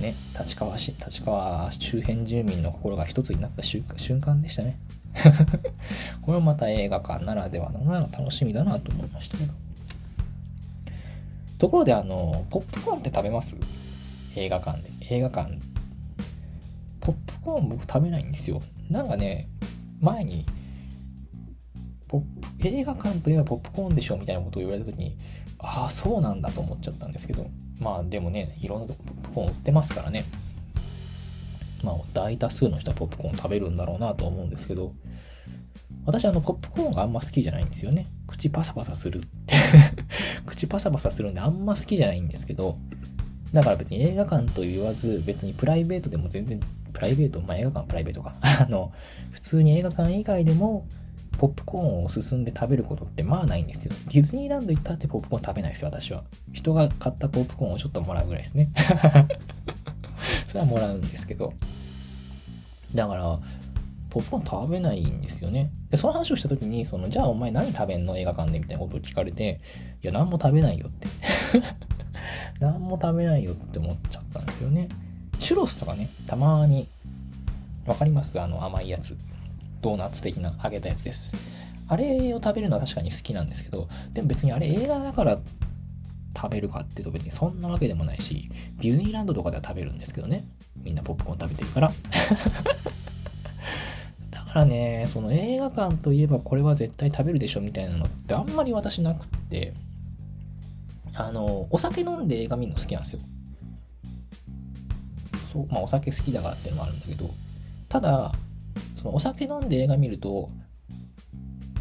[0.00, 4.76] ね、立川市、立川周辺住民の心が一つになった瞬間でしたね。
[6.22, 9.52] これもまた映画館ならではの楽しみだなと思いましたけど。
[11.58, 13.56] ところで、あの、ポップコーンって食べます？
[14.36, 14.90] 映画館で。
[15.10, 15.58] 映画館。
[17.00, 18.62] ポップコーン僕食べないんですよ。
[18.88, 19.48] なんかね、
[20.00, 20.46] 前に、
[22.08, 22.20] ポッ
[22.58, 25.16] プ映画館といえばポップコーンでしょみたいなことを言われた時に、
[25.58, 27.46] ああ、そうなんだと思っちゃったんですけど、
[27.80, 30.24] まあでもね、いろんなとこポップコーン売ってますからね。
[31.82, 34.92] まあ、大多数の人はポップコーン食べるんだろうなと思うんですけど、
[36.04, 38.06] 私あの、ポップコーンがあんま好きじゃないんですよね。
[38.26, 39.54] 口パサパサするって
[40.46, 42.78] 口パサパサするんであんま好きじゃないんですけど、
[43.52, 46.60] だから別に映画館と言わず、別にプライベートでも全然、
[46.92, 48.34] プライベート、まあ映画館プライベートか。
[48.40, 48.92] あの、
[49.32, 50.86] 普通に映画館以外でも、
[51.40, 53.94] ポップコーンを進んで食べることってまあないんですよ。
[54.12, 56.22] ディズニーランド行ったってポップコーン食べないですよ、私は。
[56.52, 58.68] 人が買ったポップコーンをちょっともらうぐらいですね。
[60.46, 61.54] それはもらうんですけど。
[62.94, 63.40] だから、
[64.10, 65.70] ポップコーン食べないんですよね。
[65.88, 68.18] で、その話をした時に、その、じゃあお前何食べんの？
[68.18, 69.62] 映画館でみたいなことを聞かれて、
[70.02, 71.08] いや、何も食べないよって。
[72.60, 74.88] 何も食べないよって思っちゃったんですよね。
[75.38, 76.86] チュロスとかね、たまに、
[77.86, 78.38] わかります？
[78.38, 79.16] あの甘いやつ。
[79.80, 81.34] ドーナツ的な揚げたやつです。
[81.88, 85.38] あれを食べるのは確かに好きなんですけど、でも別にあれ映画だから
[86.36, 90.44] 食べるかっていうと別にそんなわけでもないし、ディズニーランドとかでは食べるんですけどね。
[90.76, 91.92] みんなポップコーン食べてるから。
[94.30, 99.74] だからね、その映画館といえばこれは絶対食べるでしょみたいなのってあんまり私なくって、
[101.14, 103.20] あの、お酒飲んで映画見るの好きなんですよ。
[105.52, 107.30] そう、まあお酒好きだからっていうのもあるんだけど、
[107.88, 108.32] ただ、
[109.00, 110.50] そのお酒飲んで映画見ると、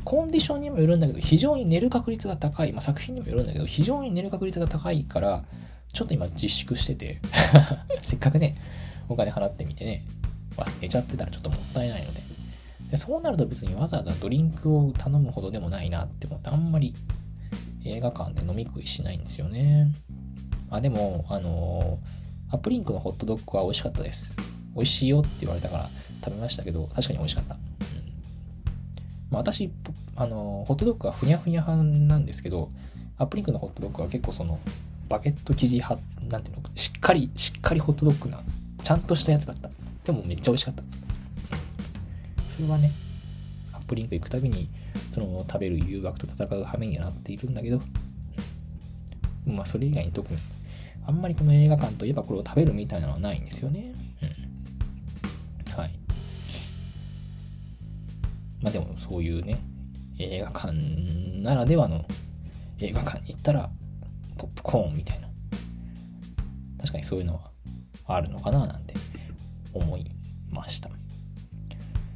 [0.05, 2.71] コンディションにもよるんだけど、非常に寝る確率が高い。
[2.71, 5.43] まあ、作品にもよるんだけど、非常に寝る確率が高いから、
[5.93, 7.19] ちょっと今自粛してて
[8.01, 8.55] せっかくね、
[9.09, 10.05] お金払ってみてね、
[10.79, 12.21] 寝ちゃってたらちょっともったいないので。
[12.91, 16.95] でそうなると別にわざわざドリンクを頼むほどでもないなって思って、あんまり
[17.83, 19.91] 映画館で飲み食いしないんですよね。
[20.71, 24.33] あ、でも、あのー、アップリンクのホットドッグは美味しかったです。
[24.73, 25.89] 美味しいよって言われたから
[26.23, 27.55] 食べましたけど、確かに美味しかった。
[27.55, 28.09] うん
[29.31, 29.71] まあ、私、
[30.15, 32.69] あの、ホットドッグはふにゃふにゃ派なんですけど、
[33.17, 34.59] アップリンクのホットドッグは結構その、
[35.07, 35.99] バケット生地派、
[36.29, 38.41] なんていうの、しっかり、しっかりホットドッグな、
[38.83, 39.69] ちゃんとしたやつだった。
[40.03, 40.83] でもめっちゃ美味しかった。
[42.49, 42.91] それはね、
[43.73, 44.69] アップリンク行くたびに、
[45.11, 47.81] その食べる誘惑と戦う羽目にはなっているんだけど、
[49.45, 50.39] まあそれ以外に特に、
[51.05, 53.93] あんまりこの映画館といえばこれを食べるみたいなのはないんですよね。
[58.61, 59.59] まあでもそういうね、
[60.19, 60.73] 映画館
[61.41, 62.05] ならではの
[62.79, 63.69] 映画館に行ったら
[64.37, 65.29] ポップコーンみたいな。
[66.79, 67.51] 確かにそういうのは
[68.05, 68.93] あるのかななんて
[69.73, 70.05] 思い
[70.49, 70.89] ました。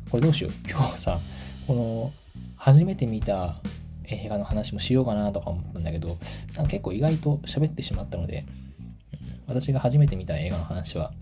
[0.10, 0.70] これどうしよう。
[0.70, 1.20] 今日さ
[1.68, 2.14] この
[2.56, 3.56] 初めて見た
[4.06, 6.18] 映画の話もしようかなとか思ったんだけど
[6.56, 8.46] なんか結構意外と喋ってしまったので、
[9.48, 11.14] 私が初めて見た映画の話は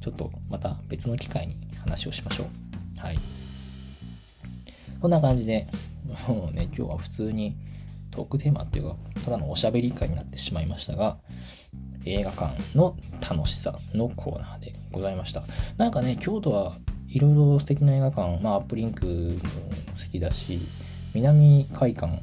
[0.00, 3.00] ちょっとまた別の機会に話をしましょう。
[3.00, 3.18] はい。
[5.00, 5.66] こんな感じで
[6.28, 7.56] もうね今日は普通に
[8.10, 11.18] トークテーマっていうかただのおしゃべり会になってしまいましたが
[12.04, 12.96] 映画館の
[13.28, 15.42] 楽しさのコーナーでございました。
[15.76, 16.76] なんかね京都は
[17.08, 19.32] いろいろ素敵な映画館まあアップリンクも
[19.96, 20.60] 好きだし
[21.14, 22.20] 南海館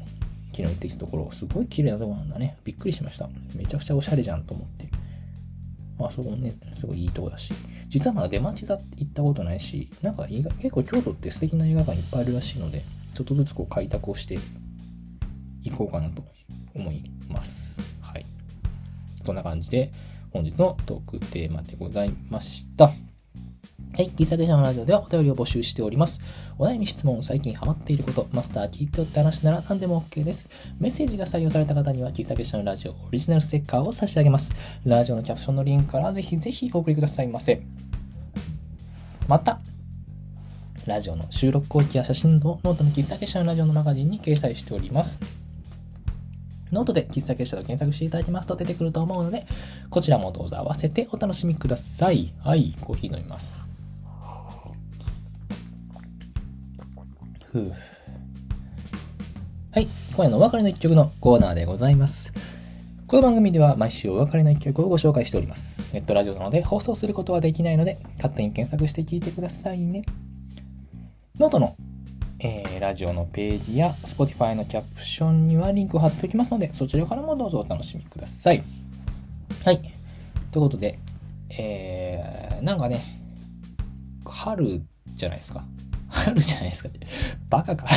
[0.51, 2.57] 昨日行ってきたところすごい綺麗なとこなんだね。
[2.63, 3.29] びっくりしました。
[3.53, 4.87] めちゃくちゃおしゃれじゃんと思って。
[5.99, 7.53] まあそこもねすごいいいとこだし。
[7.87, 12.83] 実はまだ出町座行ったことないしなんか結構京都って素敵な映画館いっぱいあるらしいので
[13.13, 14.37] ちょっとずつこう開拓をして
[15.63, 16.23] いこうかなと
[16.75, 17.79] 思います。
[18.01, 18.25] はい。
[19.25, 19.91] そんな感じで
[20.31, 22.91] 本日のトークテーマでございました。
[23.97, 24.11] はい。
[24.11, 26.21] 喫茶店のラジオではお便りを募集しております。
[26.59, 30.51] お悩み、質問、最近ハマっていること、マスター聞いておって話なら何でも OK です。
[30.79, 34.53] メッセージが採用された方には、喫茶店のラジオオリジナルステッカーを差し上げます。
[34.85, 37.63] ラジオのキャプションのリンクからぜひぜひお送りくださいませ。
[39.27, 39.59] また、
[40.85, 45.19] ラジオの収録後記や写真の喫茶店のラジオのマガジンに掲載しております。
[46.71, 49.47] ノートで喫茶結社と検索していただきますと出てくると思うので、
[49.89, 52.31] こちらもどうぞ合わせてお楽しみください。
[52.43, 53.66] はい、コーヒー飲みます。
[57.65, 57.73] は
[59.79, 62.31] い、今夜のお別れの一曲のコーナーでございます。
[63.07, 65.91] この番組では毎週お別れの一曲をご紹介しております。
[65.93, 70.03] ネットラジオなので放送することはできないので、勝手に検索して聴いてくださいね。
[71.39, 71.75] ノートの、
[72.39, 78.63] えー、ラジオのページや Spotify のキャプションにはリンクを貼っておきますので、そちらからもどうぞお楽しみください。
[79.65, 79.81] はい。
[80.51, 80.99] ということで、
[81.49, 83.01] えー、なんかね、
[84.25, 84.83] 春
[85.15, 85.63] じゃないですか。
[86.27, 86.89] あるじゃないですか。
[87.49, 87.87] バカか。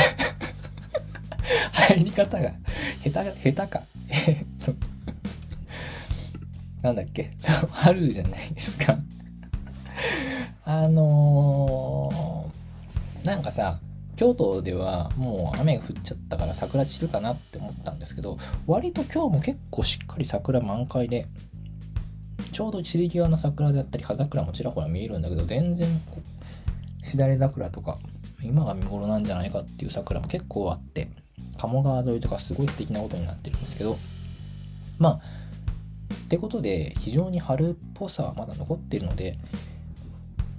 [1.73, 2.53] 入り方が、
[3.03, 3.83] 下手、下手か。
[4.27, 4.73] えっと、
[6.83, 8.97] なんだっけそう、春じゃないですか。
[10.65, 13.81] あのー、なんかさ、
[14.15, 21.27] 京都ではもう雨が降っちゃったから桜散るかなって思ったんですけど、割と今日も結構しっかり桜満開で、
[22.53, 25.89] ちょうど散り際の桜であったり、葉桜もちらほら見えるんだけど、全然
[27.03, 27.99] しだれ桜とか、
[28.43, 31.11] 今が見頃なんじゃないかっていう桜も結構あって、
[31.59, 33.99] 鴨川沿いとかすごい素敵なことになってるんですけど、
[34.99, 35.21] まあ、
[36.15, 39.39] ってことで、非常に春っぽさはまだ残ってるので、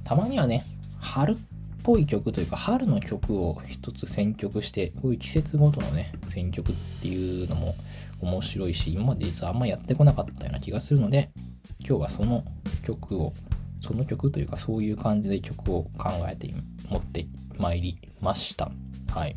[0.04, 0.66] たまにはね、
[1.00, 1.38] 春っ
[1.84, 7.76] ぽい曲というか、春の曲を一つ選曲して、こういう季節ごとのね、選曲っていうのも
[8.22, 11.32] 面白いし、今まで実はあんまやってこなかったような気がするので、
[11.80, 12.44] 今日はその
[12.84, 13.34] 曲を
[13.82, 16.48] その曲というかそういう感じで曲を考えて
[16.92, 17.26] 持って
[17.58, 18.70] まいりました。
[19.14, 19.36] はい。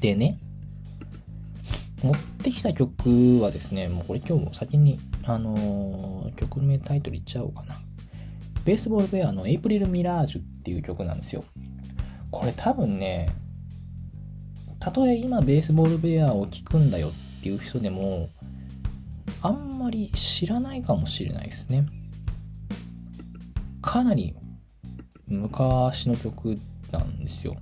[0.00, 0.38] でね、
[2.02, 7.76] 持ってきた曲はですね、もうこれ今日も先に、あのー、曲名タイトル言っちゃおうかな。
[8.64, 11.44] ベースボールベアのエイプリル・ミラージュっていう曲なんですよ。
[12.30, 13.30] これ多分ね、
[14.80, 18.30] たとえ今ベースボールベアを聴くんだよっていう人でも、
[19.42, 21.86] あんまり知らないかもしれないですね。
[23.80, 24.34] かなり
[25.30, 26.58] 昔の曲
[26.92, 27.56] なんですよ。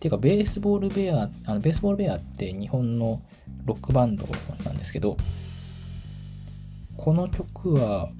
[0.00, 3.22] ていうか、ベースボールベア、あのベースボールベアって日本の
[3.64, 4.26] ロックバンド
[4.64, 5.16] なんですけど、
[6.96, 8.10] この曲は、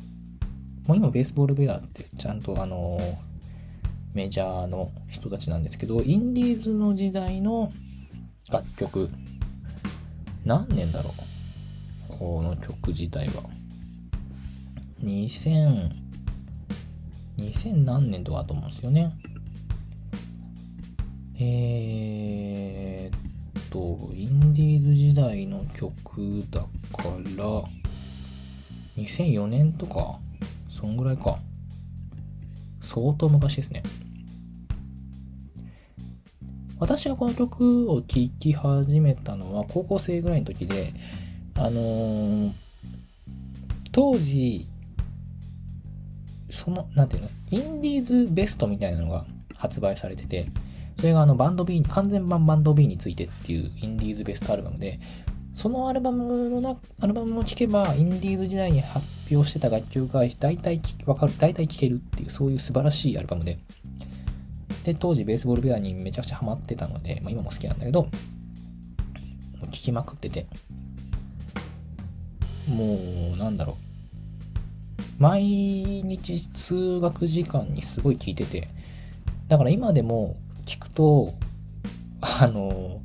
[0.87, 2.99] もう今ベースボールベアってちゃんとあの、
[4.15, 7.73] メジャーの人たちなんですけど、インディーズの時代の
[8.51, 9.11] 楽曲、
[10.45, 12.19] 何年だろう？
[12.19, 13.43] この曲自体は。
[15.03, 15.91] 2000、
[17.39, 19.13] 2000何年とかだと思うんですよね。
[21.37, 26.67] えー、っと、インディーズ時代の曲だか
[27.37, 27.63] ら、
[28.97, 30.21] 2004年とか、
[30.69, 31.39] そんぐらいか。
[32.83, 33.83] 相当昔ですね。
[36.79, 40.93] 私がこの曲を聴き始めたのは高校生ぐらいの時で、
[41.57, 42.53] あのー、
[43.91, 44.67] 当時、
[46.55, 49.27] その、なんていうの、インディーズベストみたいなのが
[49.57, 50.47] 発売されてて、
[50.99, 55.01] それがあのバンド B、完全版バンド B についてっていうインディーズベストアルバムで、
[55.53, 63.59] そのアルバムのな、アルバムを聴けば、インディーズ時代に発表してた楽曲が大体わかる、大体聴けるっていう、そういう素晴らしいアルバムで、
[64.85, 68.09] で、当時ベースボールベアにめちゃくちゃハマってたので、まあ、今も好きなんだけど、
[69.67, 70.47] 聞きまくってて、
[72.69, 73.84] もう、なんだろう。
[75.19, 78.69] 毎日通学時間にすごい聞いてて、
[79.49, 80.37] だから今でも
[80.67, 81.35] 聞くと、
[82.21, 83.01] あの、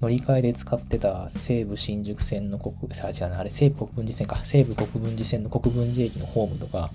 [0.00, 6.90] 乗り換えで使ってた西武新宿線の国、さあ違うな、あれ西武国分寺線か、西武国分寺線の国分寺駅のホームとか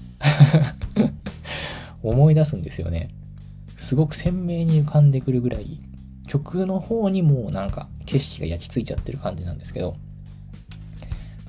[2.04, 3.10] 思い出すんですよね。
[3.78, 5.80] すごく鮮明に浮かんでくるぐらい、
[6.28, 9.96] 曲の方にもうなんか景色が焼き付いちゃってる感じなんですけど、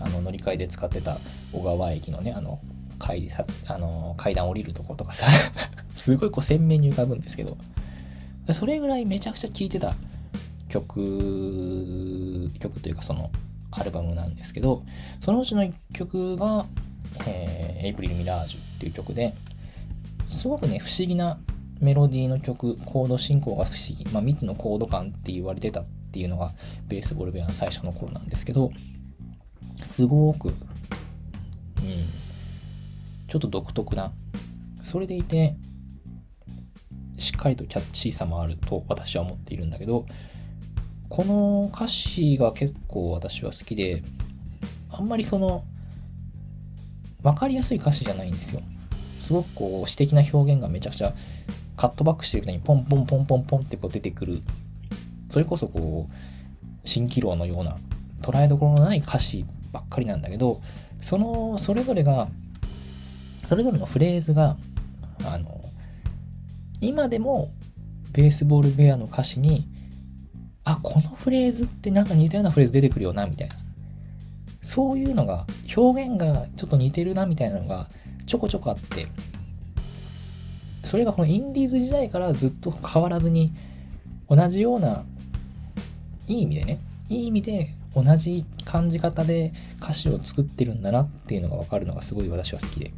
[0.00, 1.18] あの乗り換えで使ってた
[1.52, 2.60] 小川駅のね、あの
[2.98, 3.28] 階
[3.68, 5.28] あの階段降りるとことかさ
[5.92, 7.56] すごいこう鮮明に浮かぶんですけど、
[8.52, 9.94] それぐらいめちゃくちゃ聴いてた
[10.68, 13.30] 曲、曲というかその
[13.70, 14.82] アルバムなんですけど、
[15.22, 16.66] そのうちの1曲が、
[17.26, 19.34] えー、エイプリル・ミラージュっていう曲で、
[20.28, 21.38] すごくね、不思議な
[21.80, 26.52] メロディーの曲、コード進行が不思議、まあ、未知のコード感って言われてたっていうのが
[26.88, 28.72] ベースボールベアの最初の頃なんですけど、
[29.98, 30.54] すごく、うん、
[33.26, 34.12] ちょっと独特な、
[34.84, 35.56] それでいて、
[37.18, 40.06] しっかりとキャッチーさもあると私は思っているんだけど、
[41.08, 44.04] この歌詞が結構私は好きで、
[44.88, 45.64] あんまりその、
[47.24, 48.62] わかりやすい歌詞じゃないんですよ。
[49.20, 51.12] すごくこう詩的な表現がめちゃくちゃ
[51.76, 54.42] カットバックしてる間にポンポンポンポンポンってこう出てくる。
[55.28, 57.76] それこそこう、蜃気楼のような
[58.22, 60.60] 捉えどころのない歌詞ばっかりなんだけど、
[61.00, 62.28] その、それぞれが、
[63.48, 64.56] それぞれのフレーズが、
[65.24, 65.60] あの、
[66.80, 67.50] 今でも
[68.12, 69.68] ベースボールベアの歌詞に
[70.68, 73.54] あ、このフレーズってなんか似たようなフレーズ出てくるよな、みたいな。
[74.62, 77.88] そういうのが、表現がちょっと似てるな、みたいなのが
[78.26, 79.06] ちょこちょこあって、
[80.84, 83.52] それがこのインディーズ時代からずっと変わらずに、
[84.28, 85.04] 同じような、
[86.26, 87.68] いい意味でね、いい意味で
[88.02, 92.92] 同じ感じ方で歌詞を作ってるんだなっていうのがわかるのがすごい私は好きで。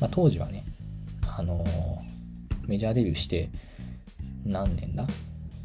[0.00, 0.64] まあ当時はね、
[1.26, 3.48] あのー、メジャーデビューして
[4.44, 5.06] 何年だ？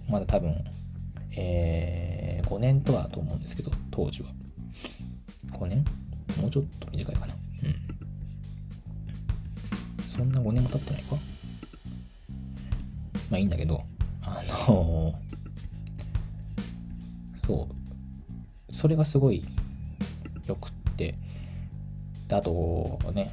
[0.09, 0.63] まだ多分、
[1.35, 4.29] えー、5年とはと思うんですけど、当時は。
[5.51, 5.85] 5年？
[6.41, 7.33] もうちょっと短いかな。
[7.63, 7.75] うん。
[10.17, 11.15] そんな5年も経ってないか？
[13.29, 13.83] まあいいんだけど、
[14.21, 15.13] あのー、
[17.45, 17.82] そう。
[18.83, 19.45] それがすごい
[20.45, 21.15] よくって、
[22.29, 23.31] あとね、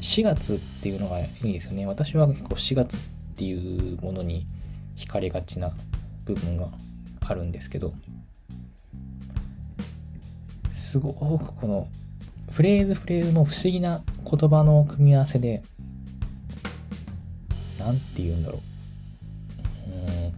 [0.00, 1.86] 4月っていうのがいいですよね。
[1.86, 3.00] 私は結構4月っ
[3.36, 4.48] ていうものに
[4.96, 5.70] 惹かれがちな
[6.24, 6.66] 部分が
[7.20, 7.92] あるんですけど
[10.72, 11.86] すごくこの
[12.50, 15.62] フレーズフレーズの不思議な言葉の組み合わせで
[17.78, 18.58] 何て言うんだろ
[19.86, 19.90] う。
[19.92, 20.32] うん。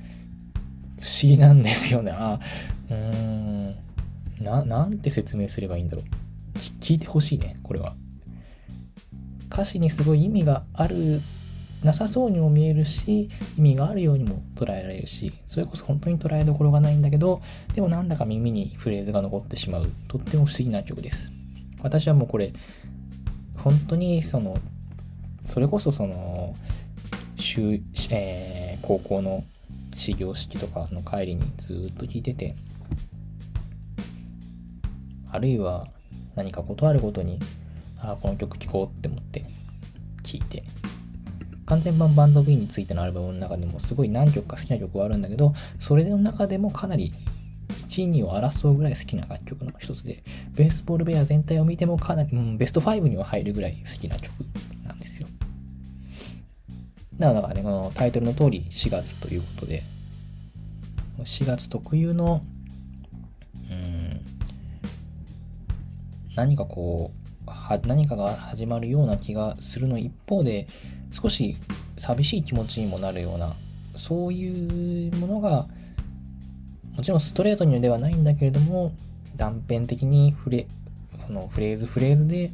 [1.01, 2.13] 不思議なんですよね。
[2.13, 2.39] あ
[2.91, 3.82] うん。
[4.43, 6.59] ななんて説明すればいいんだろう。
[6.81, 7.95] 聞いてほしいねこれは。
[9.51, 11.21] 歌詞にすごい意味がある
[11.83, 13.29] なさそうにも見えるし、
[13.59, 17.43] 意味があるようにも捉えられるし、それこそ本当に捉えどころがないんだけど、
[17.75, 21.33] でもなんだか耳にフレーズが残ってしまう、とっても不思議な曲です。
[21.83, 22.53] 私はもうこれ、
[23.57, 24.59] 本当にその、
[25.45, 26.55] それこそその、
[28.11, 29.45] えー、高校の
[29.97, 32.55] 始業式とかの帰りにずっと聴いてて、
[35.33, 35.89] あるいは
[36.37, 37.39] 何か断るごとに、
[37.99, 39.41] ああ、この曲聴こうって思って
[40.23, 40.63] 聴いて、
[41.67, 47.15] 完全版バンド B についてのアルバムの中でもすごい何曲か好きな曲はあるんだけど、それの中でもかなり
[47.89, 50.23] 1位、2を争うぐらい好きな楽曲の一つで、
[50.55, 54.33] ベースボールベア全体を見てもかなり、うん、ベスト5には入るぐらい好きな曲
[54.85, 55.29] なんですよ。
[57.19, 59.83] だからね、このタイトルの通り4月ということで、
[61.19, 62.45] 4月特有の、
[66.35, 67.11] 何かこ
[67.47, 70.67] うは、何かが始まるような気がするの一方で、
[71.13, 71.57] 少し
[71.99, 73.55] 寂しい気持ちにもなるような
[73.97, 75.67] そういうものが
[76.97, 78.93] もちろんストレートにではないんだけれども
[79.37, 80.67] 断片的にフレ
[81.27, 82.51] そのフレーズフレーズで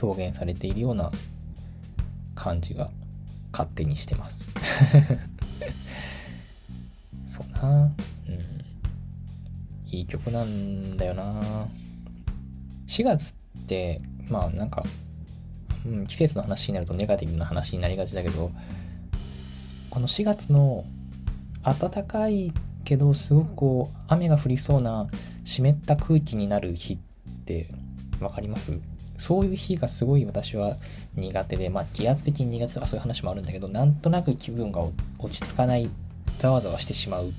[0.00, 1.10] 表現されているような
[2.34, 2.90] 感じが
[3.52, 4.50] 勝手にしてます。
[7.26, 7.92] そうな。
[8.28, 8.38] うん。
[9.90, 11.68] いい曲なんだよな。
[12.94, 14.84] 4月ってまあなんか
[15.84, 18.50] うん、季節の話になるとネガティブな話になりがちだけど、
[19.90, 20.86] この4月の
[21.62, 22.52] 暖かい
[22.84, 25.08] けどすごくこう雨が降りそうな
[25.44, 26.98] 湿った空気になる日っ
[27.44, 27.68] て
[28.18, 28.78] わかります？
[29.18, 30.76] そういう日がすごい私は
[31.16, 34.80] 苦手で、まあ気圧的に苦手とかそういう話もあるんだけど、なんとなく気分が
[35.18, 35.90] 落ち着かない、
[36.38, 37.32] ざわざわしてしまう。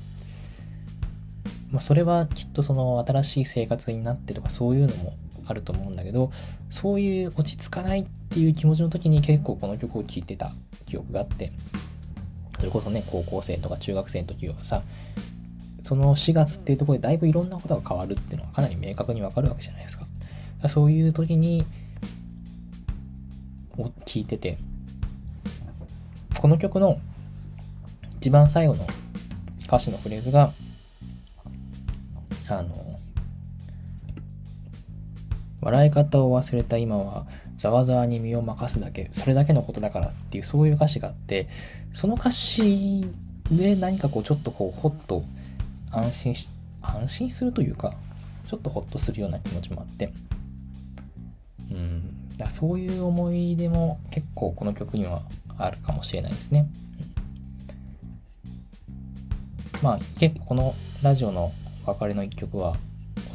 [1.71, 6.31] まあそれはきっとその新しい生活になってとかそういうのもあると思うんだけど、
[6.69, 10.51] そういう落ち着かないっていう気持ちの時に結構この曲を聴いてた
[10.85, 11.51] 記憶があって、
[12.57, 14.81] それこそね、高校生とか中学生の時はさ、
[15.83, 20.05] その4月っていうところでだいぶいろんなことが変わるっていうのはかなり明確にわかるわけじゃないですか。
[20.67, 21.63] そういう時に、
[23.77, 24.57] を聞いてて、
[26.41, 26.99] この曲の
[28.17, 28.87] 一番最後の
[29.65, 30.53] 歌詞のフレーズが、
[32.49, 32.84] あの、
[35.65, 37.25] 笑い方を忘れた今は、
[37.57, 41.47] ざわざわに身を任すだけ、それだけのことだからっていう、そういう歌詞があって、
[41.91, 43.03] その歌詞
[43.51, 45.23] で何かこう、ちょっとこう、ほっと
[45.89, 46.49] 安心し、
[46.83, 47.95] 安心するというか、
[48.47, 50.13] ちょっとほっとするような気持ちもあって、
[51.71, 55.23] うん、だそういう思い出も結構この曲には
[55.57, 56.67] あるかもしれないですね。
[59.81, 61.53] まあ結構このラジオの
[61.87, 62.75] 別れの一曲は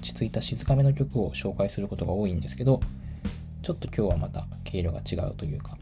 [0.01, 2.81] 落ち着いた静かめの曲を紹介することが多いんですけど、
[3.63, 5.77] ちょっと今日はまた毛色が違うというか、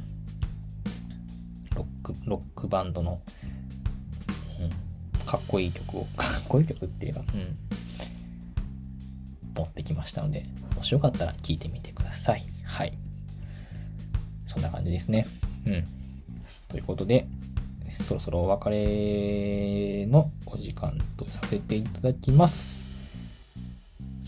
[1.77, 3.21] ロック、ロックバンドの、
[4.61, 7.57] うん、かっこいい曲を、 かっこいい曲っていうか、うん、
[9.55, 10.45] 持ってきましたので、
[10.75, 12.45] もしよかったら聴いてみてください。
[12.65, 12.99] はい。
[14.49, 15.29] そんな感じですね。
[15.65, 15.85] うん。
[16.67, 17.29] ということで、
[18.03, 22.88] そろそろお別れのお時間とさせていただきます。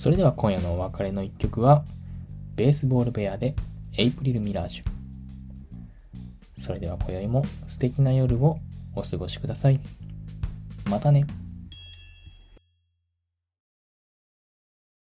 [0.00, 1.84] それでは今夜のお別れの一曲は、
[2.56, 3.54] ベースボールベアで
[3.98, 4.84] エイプリルミラージュ。
[6.58, 8.60] それでは今宵も素敵な夜を
[8.94, 9.78] お過ごしください。
[10.88, 11.26] またね。